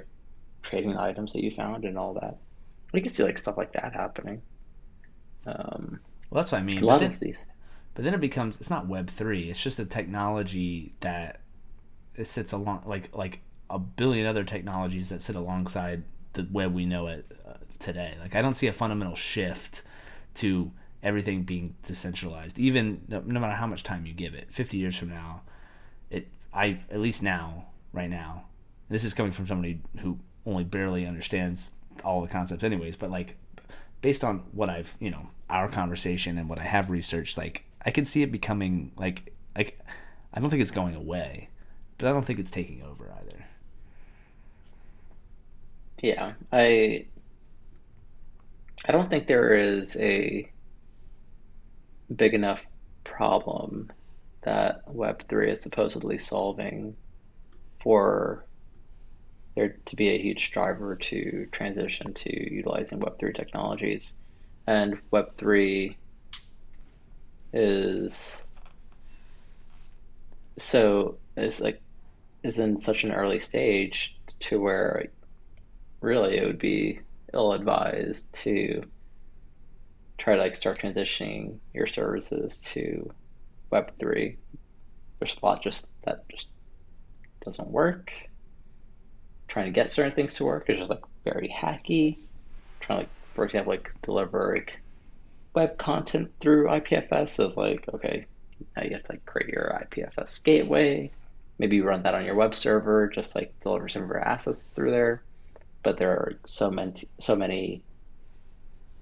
[0.63, 2.39] trading items that you found and all that.
[2.93, 4.43] We can see like stuff like that happening.
[5.47, 6.83] Um, Well, that's what I mean.
[6.83, 7.47] a But lot then, of these.
[7.95, 9.51] but then it becomes it's not Web three.
[9.51, 11.41] It's just a technology that
[12.15, 16.87] it sits along like like a billion other technologies that sit alongside the web we
[16.87, 18.15] know it uh, today.
[18.21, 19.83] Like I don't see a fundamental shift
[20.35, 20.73] to
[21.03, 22.59] everything being decentralized.
[22.59, 25.43] Even no, no matter how much time you give it, fifty years from now,
[26.11, 28.45] it I at least now right now.
[28.89, 31.73] This is coming from somebody who only barely understands
[32.05, 32.97] all the concepts, anyways.
[32.97, 33.37] But like
[34.01, 37.91] based on what I've you know our conversation and what I have researched, like I
[37.91, 39.81] can see it becoming like like
[40.33, 41.49] I don't think it's going away,
[41.97, 43.47] but I don't think it's taking over either.
[46.01, 47.07] Yeah, I
[48.87, 50.51] I don't think there is a
[52.15, 52.65] big enough
[53.05, 53.91] problem
[54.43, 56.97] that Web3 is supposedly solving
[57.83, 58.45] for
[59.59, 64.15] there to be a huge driver to transition to utilizing Web3 technologies.
[64.69, 65.97] And Web3
[67.53, 68.45] is
[70.59, 71.81] so is like
[72.45, 75.09] is in such an early stage to where
[76.03, 77.01] really it would be
[77.35, 78.83] ill-advised to
[80.19, 83.11] try to like start transitioning your services to
[83.73, 84.37] Web3.
[85.19, 86.47] There's a lot just that just
[87.45, 88.13] doesn't work.
[89.49, 92.19] Trying to get certain things to work is just like very hacky.
[92.81, 94.81] Trying to like, for example, like deliver like
[95.55, 98.27] web content through IPFS is like, okay,
[98.77, 101.13] now you have to like create your IPFS gateway.
[101.59, 104.93] Maybe run that on your web server, just like deliver some of your assets through
[104.93, 105.25] there.
[105.83, 107.83] But there are so many so many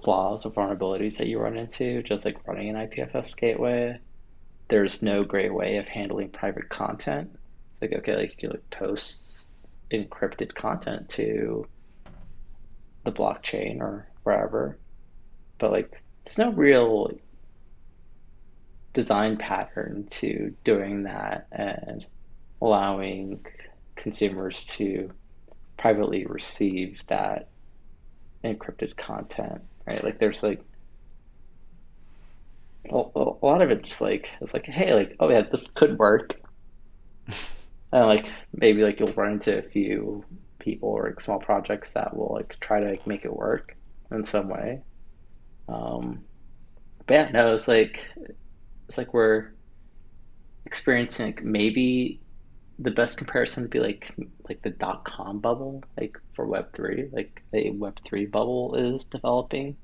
[0.05, 3.99] flaws or vulnerabilities that you run into just like running an IPFS gateway.
[4.69, 7.31] There's no great way of handling private content.
[7.73, 9.36] It's like okay, like you like post
[9.91, 11.67] encrypted content to
[13.05, 14.79] the blockchain or wherever,
[15.59, 17.11] but like there's no real
[18.93, 22.05] design pattern to doing that and
[22.61, 23.45] allowing
[23.95, 25.11] consumers to
[25.77, 27.49] privately receive that
[28.43, 30.03] encrypted content, right?
[30.03, 30.63] Like there's like
[32.91, 36.41] a, lot of it just like it's like hey like oh yeah this could work
[37.97, 40.23] and like maybe like you'll run into a few
[40.59, 43.75] people or like small projects that will like try to like make it work
[44.11, 44.83] in some way.
[45.69, 46.25] Um
[47.07, 48.01] but yeah no it's like
[48.87, 49.53] it's like we're
[50.67, 52.21] experiencing like maybe
[52.81, 54.13] the best comparison would be like
[54.47, 59.07] like the dot com bubble like for web 3 like a web 3 bubble is
[59.07, 59.75] developing.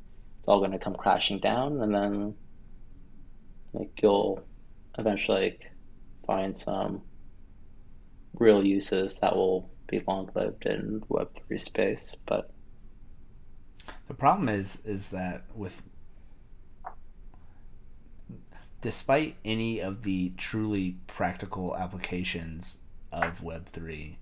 [0.40, 2.34] It's all going to come crashing down and then
[3.72, 4.44] like you'll
[4.98, 5.72] eventually like
[6.26, 7.02] find some
[8.34, 12.50] real uses that will be long lived in web 3 space but
[14.08, 15.82] The problem is is that with
[18.82, 22.78] despite any of the truly practical applications
[23.10, 24.16] of Web3,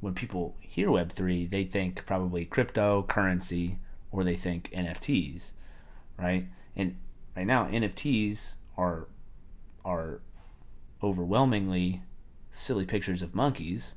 [0.00, 3.78] when people hear Web3, they think probably cryptocurrency
[4.12, 5.52] or they think NFTs,
[6.18, 6.46] right?
[6.76, 6.96] And
[7.36, 9.08] right now, NFTs are
[9.84, 10.20] are
[11.02, 12.02] overwhelmingly
[12.52, 13.94] silly pictures of monkeys,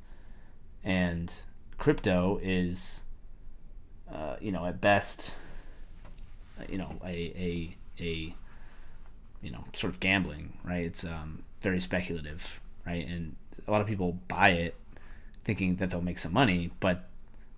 [0.82, 1.32] and
[1.78, 3.02] crypto is,
[4.12, 5.34] uh, you know, at best,
[6.58, 8.34] uh, you know, a a a
[9.42, 10.84] you know sort of gambling right?
[10.84, 13.06] It's um, very speculative right?
[13.06, 13.36] And
[13.66, 14.74] a lot of people buy it
[15.44, 17.08] thinking that they'll make some money but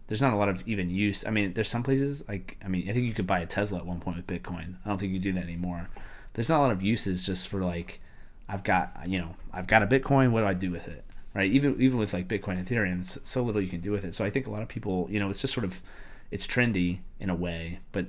[0.07, 1.25] there's not a lot of even use.
[1.27, 3.79] I mean there's some places like i mean i think you could buy a tesla
[3.79, 4.77] at one point with bitcoin.
[4.85, 5.89] I don't think you do that anymore.
[6.35, 8.01] There's not a lot of uses just for like
[8.49, 11.51] i've got you know i've got a bitcoin what do i do with it right
[11.51, 14.31] even even with like bitcoin ethereum so little you can do with it so i
[14.31, 15.83] think a lot of people you know it's just sort of
[16.31, 18.07] it's trendy in a way but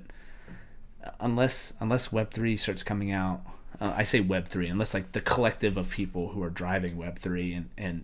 [1.19, 3.41] unless unless web3 starts coming out
[3.81, 7.17] uh, I say Web three, unless like the collective of people who are driving Web
[7.17, 8.03] three and and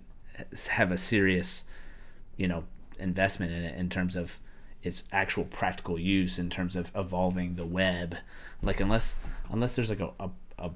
[0.70, 1.66] have a serious,
[2.38, 2.64] you know,
[3.00, 4.40] investment in it in terms of
[4.84, 8.18] its actual practical use in terms of evolving the web.
[8.62, 9.18] Like unless
[9.52, 10.72] unless there's like a a, a,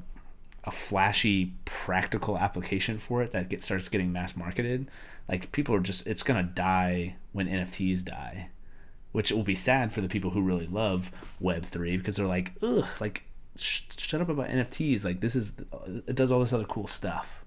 [0.64, 4.88] a flashy practical application for it that gets starts getting mass marketed,
[5.28, 8.50] like people are just it's gonna die when NFTs die.
[9.12, 12.54] Which will be sad for the people who really love Web three because they're like,
[12.62, 13.24] ugh, like
[13.56, 15.04] sh- shut up about NFTs.
[15.04, 15.54] Like this is
[16.08, 17.44] it does all this other cool stuff.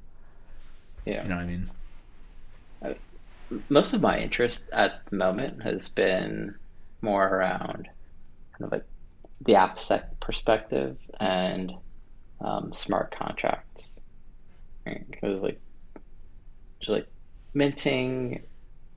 [1.04, 1.70] yeah You know what I mean?
[3.68, 6.54] most of my interest at the moment has been
[7.02, 7.88] more around
[8.52, 8.84] kind of like
[9.42, 11.72] the AppSec perspective and
[12.42, 14.00] um, smart contracts.
[14.84, 15.42] Because right?
[15.42, 15.60] like,
[16.80, 17.08] just like
[17.54, 18.42] minting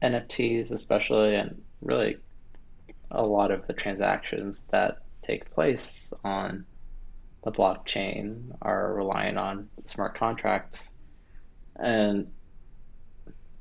[0.01, 2.17] NFTs, especially, and really
[3.11, 6.65] a lot of the transactions that take place on
[7.43, 10.95] the blockchain are relying on smart contracts.
[11.77, 12.27] And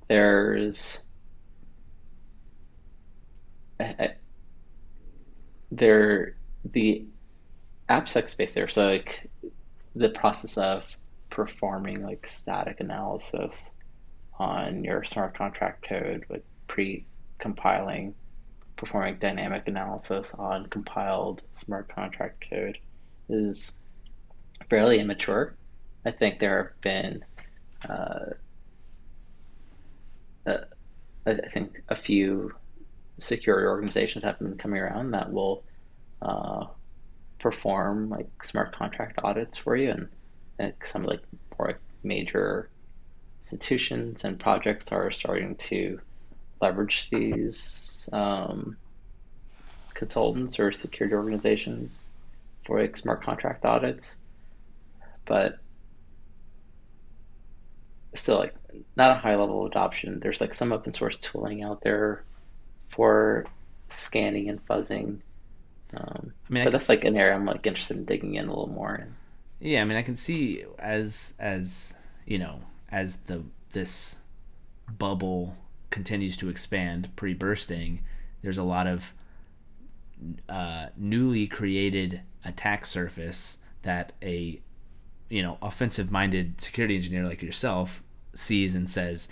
[0.08, 1.00] there's
[5.70, 6.36] there
[6.72, 7.04] the
[7.88, 8.68] AppSec space there.
[8.68, 9.28] So like
[9.94, 10.96] the process of
[11.30, 13.74] performing like static analysis
[14.38, 18.14] on your smart contract code, like pre-compiling,
[18.76, 22.78] performing dynamic analysis on compiled smart contract code
[23.28, 23.80] is
[24.68, 25.54] fairly immature.
[26.04, 27.24] I think there have been,
[27.88, 28.30] uh,
[30.46, 30.64] uh,
[31.26, 32.52] I think a few
[33.18, 35.64] security organizations have been coming around that will
[36.20, 36.66] uh,
[37.44, 40.08] perform like smart contract audits for you, and,
[40.58, 41.20] and some like
[41.58, 42.70] more major
[43.42, 46.00] institutions and projects are starting to
[46.62, 48.78] leverage these um,
[49.92, 52.08] consultants or security organizations
[52.64, 54.16] for like smart contract audits,
[55.26, 55.58] but
[58.14, 58.54] still like
[58.96, 60.18] not a high level of adoption.
[60.18, 62.24] There's like some open source tooling out there
[62.88, 63.44] for
[63.90, 65.20] scanning and fuzzing.
[65.96, 68.46] Um, I mean, but I that's like an area I'm like interested in digging in
[68.46, 69.06] a little more.
[69.60, 74.18] Yeah, I mean, I can see as as you know as the this
[74.98, 75.56] bubble
[75.90, 78.02] continues to expand pre-bursting,
[78.42, 79.12] there's a lot of
[80.48, 84.60] uh, newly created attack surface that a
[85.28, 88.02] you know offensive minded security engineer like yourself
[88.34, 89.28] sees and says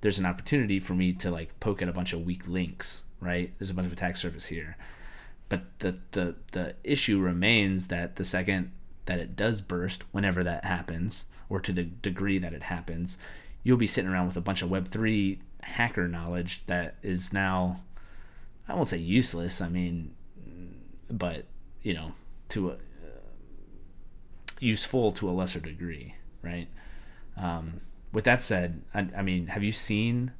[0.00, 3.52] there's an opportunity for me to like poke at a bunch of weak links right
[3.58, 4.76] there's a bunch of attack surface here
[5.48, 8.72] but the the the issue remains that the second
[9.06, 13.18] that it does burst whenever that happens or to the degree that it happens
[13.62, 17.80] you'll be sitting around with a bunch of web3 hacker knowledge that is now
[18.68, 20.14] i won't say useless i mean
[21.10, 21.44] but
[21.82, 22.12] you know
[22.48, 22.76] to a, uh,
[24.60, 26.68] useful to a lesser degree, right?
[27.36, 27.80] Um,
[28.12, 30.32] with that said, I, I, mean, have you seen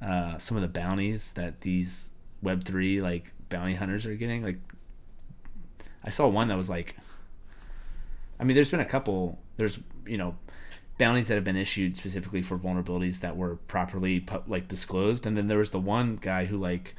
[0.00, 4.42] uh, some of the bounties that these Web three like bounty hunters are getting?
[4.42, 4.58] Like,
[6.04, 6.96] I saw one that was like,
[8.40, 9.38] I mean, there's been a couple.
[9.56, 10.36] There's you know
[10.98, 15.48] bounties that have been issued specifically for vulnerabilities that were properly like disclosed, and then
[15.48, 16.94] there was the one guy who like,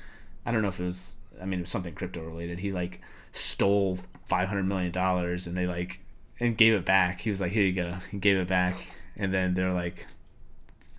[0.45, 1.16] I don't know if it was.
[1.41, 2.60] I mean, it was something crypto related.
[2.60, 3.97] He like stole
[4.28, 6.00] five hundred million dollars, and they like
[6.39, 7.22] and gave it back.
[7.22, 8.76] He was like, "Here you go." He gave it back,
[9.16, 10.08] and then they're like,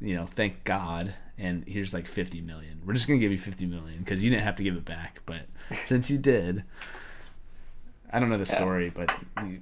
[0.01, 1.15] you know, thank God.
[1.41, 2.83] And here's like fifty million.
[2.85, 5.21] We're just gonna give you fifty million because you didn't have to give it back,
[5.27, 5.43] but
[5.85, 6.65] since you did,
[8.13, 9.11] I don't know the story, but
[9.45, 9.61] you,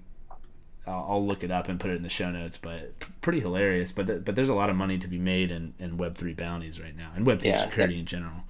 [0.86, 2.56] I'll, I'll, look it up and put it in the show notes.
[2.58, 3.92] But pretty hilarious.
[3.92, 6.34] But th- but there's a lot of money to be made in, in Web three
[6.34, 8.42] bounties right now, and Web three yeah, security in general.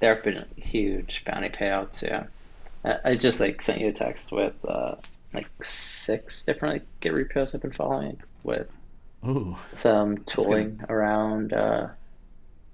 [0.00, 2.02] There have been huge bounty payouts.
[2.02, 2.26] Yeah.
[3.04, 4.94] I just like sent you a text with uh,
[5.32, 8.68] like six different like Git repos I've been following with
[9.26, 10.92] Ooh, some tooling gonna...
[10.92, 11.88] around uh,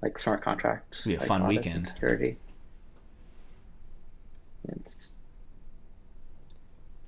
[0.03, 1.03] like smart contracts.
[1.03, 1.87] Be a like fun weekend.
[1.87, 2.37] Security.
[4.69, 5.17] It's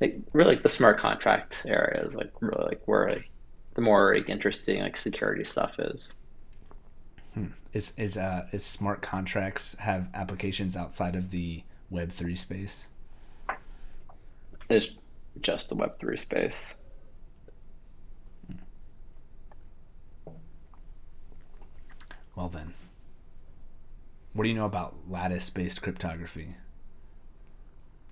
[0.01, 3.29] like really like the smart contract area is like really like where like,
[3.75, 6.15] the more like interesting like security stuff is.
[7.35, 7.47] Hmm.
[7.73, 12.87] Is is uh is smart contracts have applications outside of the Web three space?
[14.71, 14.93] It's
[15.41, 16.79] just the Web3 space.
[22.35, 22.75] Well, then,
[24.35, 26.57] what do you know about lattice based cryptography?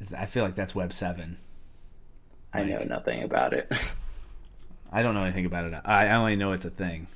[0.01, 1.37] Is that, I feel like that's Web 7.
[2.53, 3.71] I know nothing about it.
[4.93, 5.81] I don't know anything about it.
[5.85, 7.07] I only know it's a thing.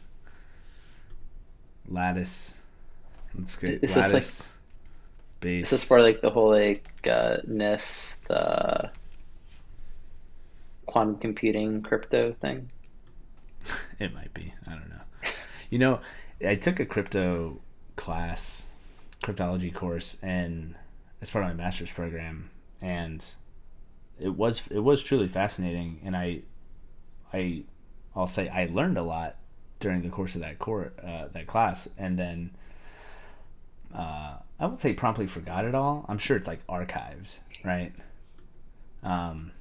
[1.89, 2.55] Lattice.
[3.39, 5.73] Let's get is lattice this like, based.
[5.73, 8.89] Is this for like the whole like uh, NIST uh,
[10.87, 12.69] quantum computing crypto thing?
[13.99, 14.55] it might be.
[14.67, 15.31] I don't know.
[15.71, 16.01] you know,
[16.45, 17.61] I took a crypto
[17.97, 18.65] class,
[19.23, 20.75] cryptology course, and
[21.21, 23.25] as part of my master's program, and
[24.21, 26.43] it was it was truly fascinating, and I,
[27.33, 27.65] I,
[28.15, 29.37] I'll say I learned a lot
[29.81, 32.51] during the course of that core uh, that class, and then.
[33.95, 36.05] Uh, I would say promptly forgot it all.
[36.09, 37.31] I'm sure it's like archived,
[37.65, 37.93] right?
[39.03, 39.53] Um,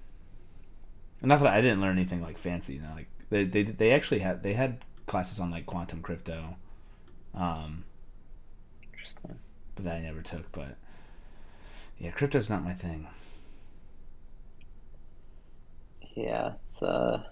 [1.21, 2.75] not that I didn't learn anything like fancy.
[2.75, 6.55] You know, like they they they actually had they had classes on like quantum crypto.
[7.33, 7.85] Um,
[8.93, 9.39] Interesting.
[9.75, 10.51] But that I never took.
[10.51, 10.75] But
[11.97, 13.07] yeah, crypto's not my thing.
[16.15, 17.23] Yeah, it's uh,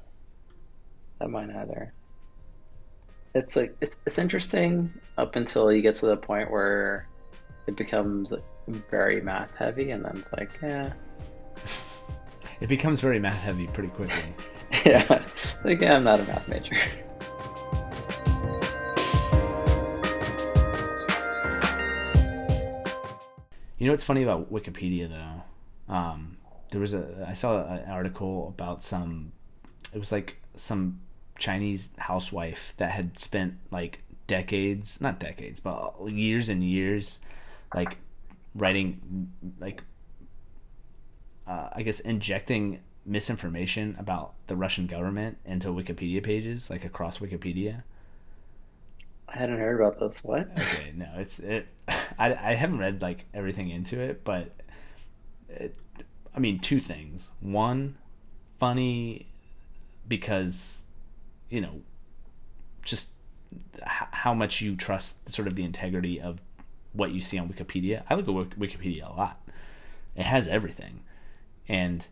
[1.21, 1.93] not mine either.
[3.33, 7.07] It's like it's it's interesting up until you get to the point where
[7.65, 8.33] it becomes
[8.91, 10.91] very math heavy, and then it's like, yeah,
[12.63, 14.33] It becomes very math heavy pretty quickly.
[14.85, 15.21] yeah,
[15.65, 16.77] like yeah, I'm not a math major.
[23.83, 25.93] You know what's funny about Wikipedia though?
[25.93, 26.37] Um,
[26.71, 29.33] there was a I saw an article about some.
[29.93, 31.01] It was like some
[31.37, 37.19] Chinese housewife that had spent like decades, not decades, but years and years,
[37.75, 37.97] like
[38.55, 39.83] writing, like
[41.45, 47.83] uh, I guess injecting misinformation about the Russian government into Wikipedia pages, like across Wikipedia.
[49.33, 50.23] I hadn't heard about this.
[50.23, 50.47] What?
[50.57, 51.67] Okay, no, it's it.
[51.87, 54.51] I, I haven't read like everything into it, but
[55.49, 55.75] it,
[56.35, 57.31] I mean, two things.
[57.39, 57.97] One,
[58.59, 59.27] funny
[60.07, 60.85] because
[61.49, 61.81] you know
[62.83, 63.11] just
[63.83, 66.41] how much you trust sort of the integrity of
[66.93, 68.03] what you see on Wikipedia.
[68.09, 69.39] I look at Wikipedia a lot.
[70.15, 71.01] It has everything,
[71.67, 72.07] and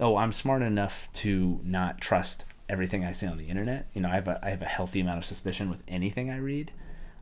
[0.00, 3.88] oh, I'm smart enough to not trust everything I see on the internet.
[3.94, 6.36] You know, I have a I have a healthy amount of suspicion with anything I
[6.38, 6.72] read.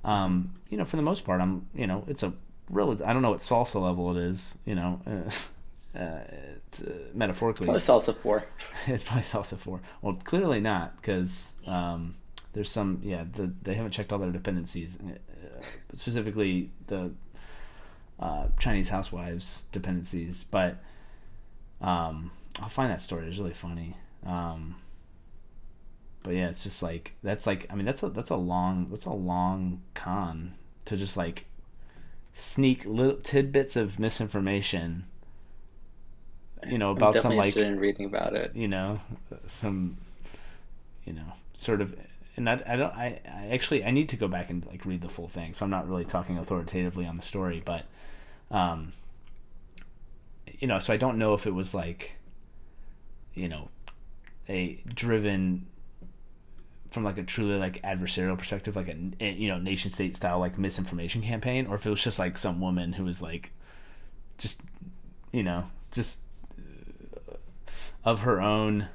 [0.04, 2.32] Um, you know, for the most part, I'm you know, it's a
[2.70, 2.90] real.
[3.04, 4.58] I don't know what SLSA level it is.
[4.64, 6.18] You know, uh, uh,
[6.66, 6.82] it's,
[7.14, 8.44] metaphorically, Probably SLSA four.
[8.86, 9.80] it's probably SLSA four.
[10.02, 12.14] Well, clearly not, because um,
[12.52, 13.00] there's some.
[13.02, 15.62] Yeah, the, they haven't checked all their dependencies, uh,
[15.94, 17.12] specifically the
[18.18, 20.44] uh, Chinese housewives dependencies.
[20.44, 20.76] But
[21.80, 23.26] um, I'll find that story.
[23.26, 23.96] It's really funny.
[24.24, 24.76] Um,
[26.26, 29.04] but yeah, it's just like that's like I mean that's a that's a long that's
[29.04, 30.54] a long con
[30.84, 31.46] to just like
[32.34, 35.04] sneak little tidbits of misinformation.
[36.66, 38.56] You know about some like in reading about it.
[38.56, 38.98] you know
[39.46, 39.98] some
[41.04, 41.94] you know sort of
[42.36, 45.02] and I, I don't I, I actually I need to go back and like read
[45.02, 47.84] the full thing so I'm not really talking authoritatively on the story but
[48.50, 48.94] um
[50.58, 52.16] you know so I don't know if it was like
[53.32, 53.68] you know
[54.48, 55.66] a driven
[56.90, 60.38] from like a truly like adversarial perspective like a, a you know nation state style
[60.38, 63.52] like misinformation campaign or if it was just like some woman who was like
[64.38, 64.60] just
[65.32, 66.22] you know just
[68.04, 68.88] of her own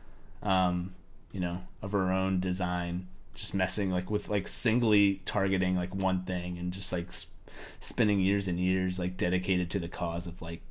[0.44, 0.94] um
[1.32, 6.24] you know of her own design just messing like with like singly targeting like one
[6.24, 7.32] thing and just like sp-
[7.80, 10.62] spending years and years like dedicated to the cause of like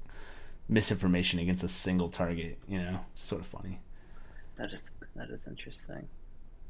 [0.69, 3.81] misinformation against a single target you know sort of funny
[4.57, 6.09] That is that is interesting.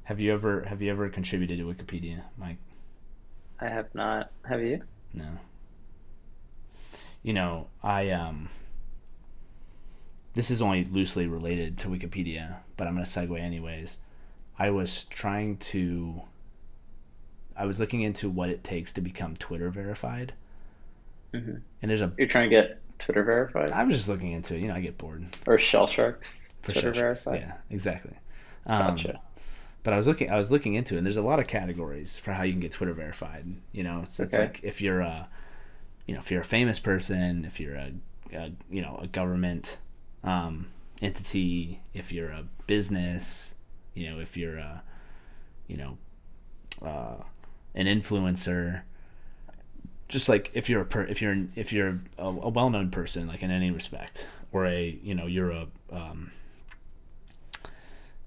[0.05, 2.57] Have you ever have you ever contributed to wikipedia mike?
[3.61, 4.31] I have not.
[4.49, 4.83] Have you?
[5.13, 5.27] no.
[7.23, 8.49] You know i um
[10.35, 13.99] this is only loosely related to wikipedia but i'm going to segue anyways.
[14.59, 16.23] I was trying to
[17.57, 20.33] i was looking into what it takes to become twitter verified.
[21.35, 23.71] Hmm and there's a You're trying to get Twitter verified?
[23.71, 24.61] I'm just looking into it.
[24.61, 25.25] You know i get bored.
[25.47, 27.41] Or Shell Sharks for Twitter verified?
[27.41, 28.13] yeah exactly.
[28.67, 29.21] Um, Gotcha.
[29.83, 32.19] But I was looking I was looking into it and there's a lot of categories
[32.19, 33.47] for how you can get Twitter verified.
[33.73, 34.43] You know, it's, it's Okay.
[34.45, 35.29] like if you're a
[36.07, 37.93] you know, if you're a famous person, if you're a,
[38.33, 39.79] a you know, a government
[40.25, 40.69] um,
[41.03, 43.55] entity, if you're a business,
[43.95, 44.83] you know, if you're a
[45.69, 45.99] you know,
[46.83, 47.23] uh,
[47.75, 48.83] an influencer,
[50.09, 53.43] just like if you're a per, if you're if you're a, a well-known person like
[53.43, 56.33] in any respect or a you know you're a um,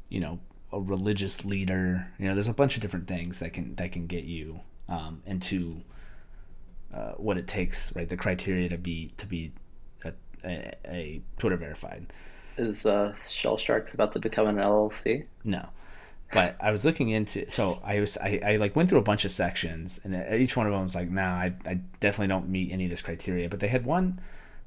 [0.10, 0.40] you know
[0.74, 2.08] a religious leader.
[2.18, 5.22] You know there's a bunch of different things that can that can get you um,
[5.26, 5.82] into
[6.94, 8.10] uh, what it takes right?
[8.10, 9.52] The criteria to be to be
[10.04, 10.14] a,
[10.44, 12.12] a, a twitter verified.
[12.58, 15.26] Is uh, Shell Sharks about to become an LLC?
[15.44, 15.70] no.
[16.32, 19.24] But i was looking into so i was I, I like went through a bunch
[19.24, 22.72] of sections and each one of them was like nah I, I definitely don't meet
[22.72, 23.50] any of this criteria.
[23.50, 24.20] But they had one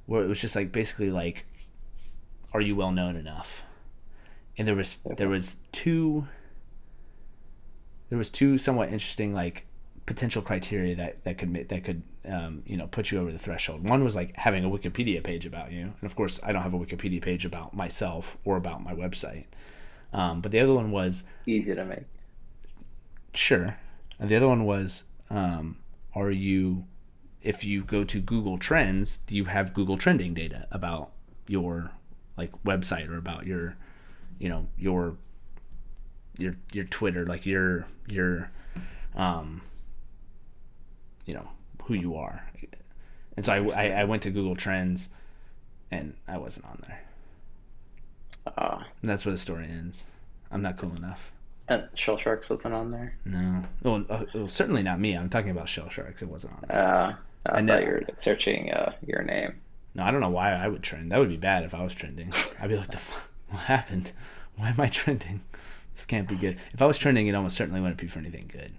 [0.06, 1.44] where it was just like basically like
[2.52, 3.64] are you well known enough
[4.58, 6.26] and there was there was two
[8.08, 9.66] there was two somewhat interesting like
[10.06, 13.88] potential criteria that that could that could um, you know put you over the threshold.
[13.88, 16.74] One was like having a Wikipedia page about you, and of course I don't have
[16.74, 19.44] a Wikipedia page about myself or about my website.
[20.12, 22.04] Um, but the other one was Easy to make.
[23.34, 23.78] sure,
[24.18, 25.78] and the other one was um,
[26.14, 26.84] are you
[27.42, 31.10] if you go to Google Trends, do you have Google trending data about
[31.46, 31.92] your
[32.36, 33.76] like website or about your
[34.38, 35.16] you know your
[36.38, 38.50] your your Twitter, like your your
[39.14, 39.62] um
[41.24, 41.48] you know
[41.84, 42.44] who you are.
[43.36, 43.58] And so I,
[43.88, 45.10] I, I went to Google Trends,
[45.90, 47.02] and I wasn't on there.
[48.46, 50.06] Uh, And that's where the story ends.
[50.50, 51.32] I'm not cool enough.
[51.68, 53.14] and Shell Sharks wasn't on there.
[53.24, 53.62] No.
[53.82, 55.12] Well, uh, well, certainly not me.
[55.14, 56.22] I'm talking about shell sharks.
[56.22, 56.64] It wasn't on.
[56.68, 56.78] there.
[56.78, 57.14] Uh,
[57.46, 57.74] I I know.
[57.74, 59.60] thought you were searching uh, your name.
[59.94, 61.10] No, I don't know why I would trend.
[61.12, 62.32] That would be bad if I was trending.
[62.60, 63.28] I'd be like, the fuck?
[63.48, 64.12] What happened?
[64.56, 65.42] Why am I trending?
[65.94, 66.58] This can't be good.
[66.72, 68.72] If I was trending, it almost certainly wouldn't be for anything good.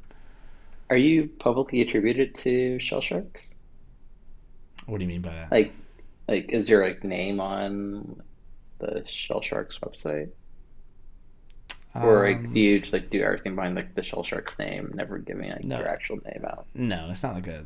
[0.89, 3.51] Are you publicly attributed to Shell Sharks?
[4.85, 5.51] What do you mean by that?
[5.51, 5.73] Like,
[6.27, 8.21] like is your like name on
[8.79, 10.29] the Shell Sharks website,
[11.95, 14.91] or like Um, do you just like do everything behind like the Shell Sharks name,
[14.95, 15.79] never giving like No.
[15.79, 16.67] your actual name out?
[16.73, 17.65] No, it's not like a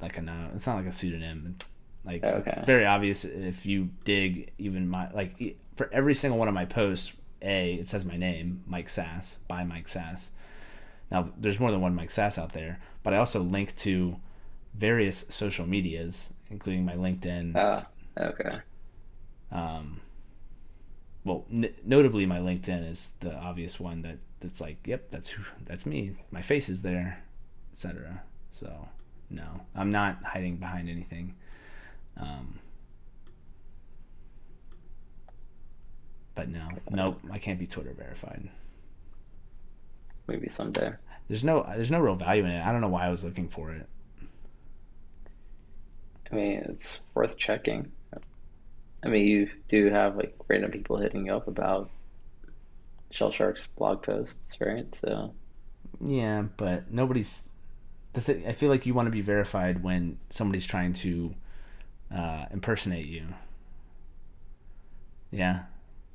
[0.00, 1.56] like a no, it's not like a pseudonym.
[2.04, 2.50] Like Okay.
[2.50, 6.64] it's very obvious if you dig even my like for every single one of my
[6.64, 10.30] posts, a it says my name, Mike Sass, by Mike Sass.
[11.10, 14.16] Now there's more than one Mike Sass out there, but I also link to
[14.74, 17.52] various social medias, including my LinkedIn.
[17.56, 17.86] Ah,
[18.18, 18.58] okay.
[19.50, 20.00] Um,
[21.24, 25.42] well, n- notably, my LinkedIn is the obvious one that that's like, yep, that's who,
[25.66, 26.16] that's me.
[26.30, 27.22] My face is there,
[27.72, 28.22] etc.
[28.50, 28.88] So,
[29.30, 31.34] no, I'm not hiding behind anything.
[32.16, 32.58] Um,
[36.34, 38.48] but no, nope, I can't be Twitter verified.
[40.26, 40.92] Maybe someday.
[41.28, 42.64] There's no, there's no real value in it.
[42.64, 43.88] I don't know why I was looking for it.
[46.30, 47.92] I mean, it's worth checking.
[49.04, 51.90] I mean, you do have like random people hitting you up about
[53.10, 54.92] Shell Sharks blog posts, right?
[54.94, 55.34] So,
[56.00, 57.50] Yeah, but nobody's.
[58.14, 61.34] The thing I feel like you want to be verified when somebody's trying to
[62.14, 63.26] uh, impersonate you.
[65.30, 65.62] Yeah,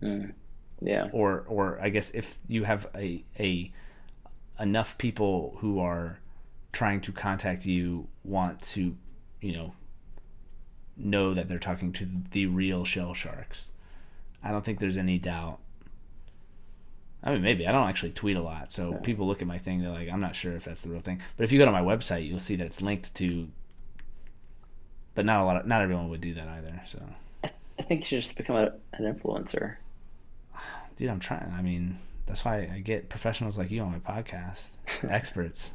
[0.02, 0.34] mm,
[0.82, 3.72] yeah, or or I guess if you have a a
[4.60, 6.20] enough people who are
[6.72, 8.96] trying to contact you want to,
[9.42, 9.74] you know,
[10.96, 13.72] know that they're talking to the real shell sharks.
[14.44, 15.60] I don't think there's any doubt.
[17.24, 18.98] I mean, maybe I don't actually tweet a lot, so Yeah.
[19.00, 19.82] people look at my thing.
[19.82, 21.20] They're like, I'm not sure if that's the real thing.
[21.36, 23.50] But if you go to my website, you'll see that it's linked to.
[25.18, 25.58] But not a lot.
[25.58, 26.80] Of, not everyone would do that either.
[26.86, 27.02] So,
[27.44, 29.78] I think you should just become a, an influencer.
[30.96, 31.52] dude, I'm trying.
[31.58, 34.70] I mean, that's why I get professionals like you on my podcast,
[35.10, 35.74] experts.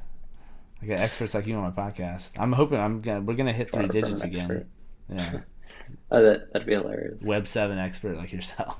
[0.81, 2.32] I get experts like you on my podcast.
[2.39, 4.43] I'm hoping I'm gonna we're gonna hit three digits again.
[4.51, 4.66] expert.
[5.09, 5.40] Yeah,
[6.12, 7.24] Oh, that that'd be hilarious.
[7.24, 8.78] Web seven expert like yourself.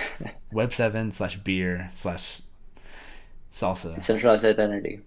[0.52, 2.42] Web seven slash beer slash
[3.52, 4.00] SLSA.
[4.00, 5.00] Centralized identity.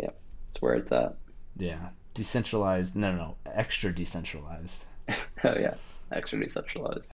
[0.00, 0.18] Yep,
[0.50, 1.14] it's where it's at.
[1.56, 1.90] Yeah,
[2.20, 2.94] decentralized.
[2.94, 4.84] No, no, no, extra decentralized.
[5.42, 5.74] Oh yeah,
[6.12, 7.10] extra decentralized.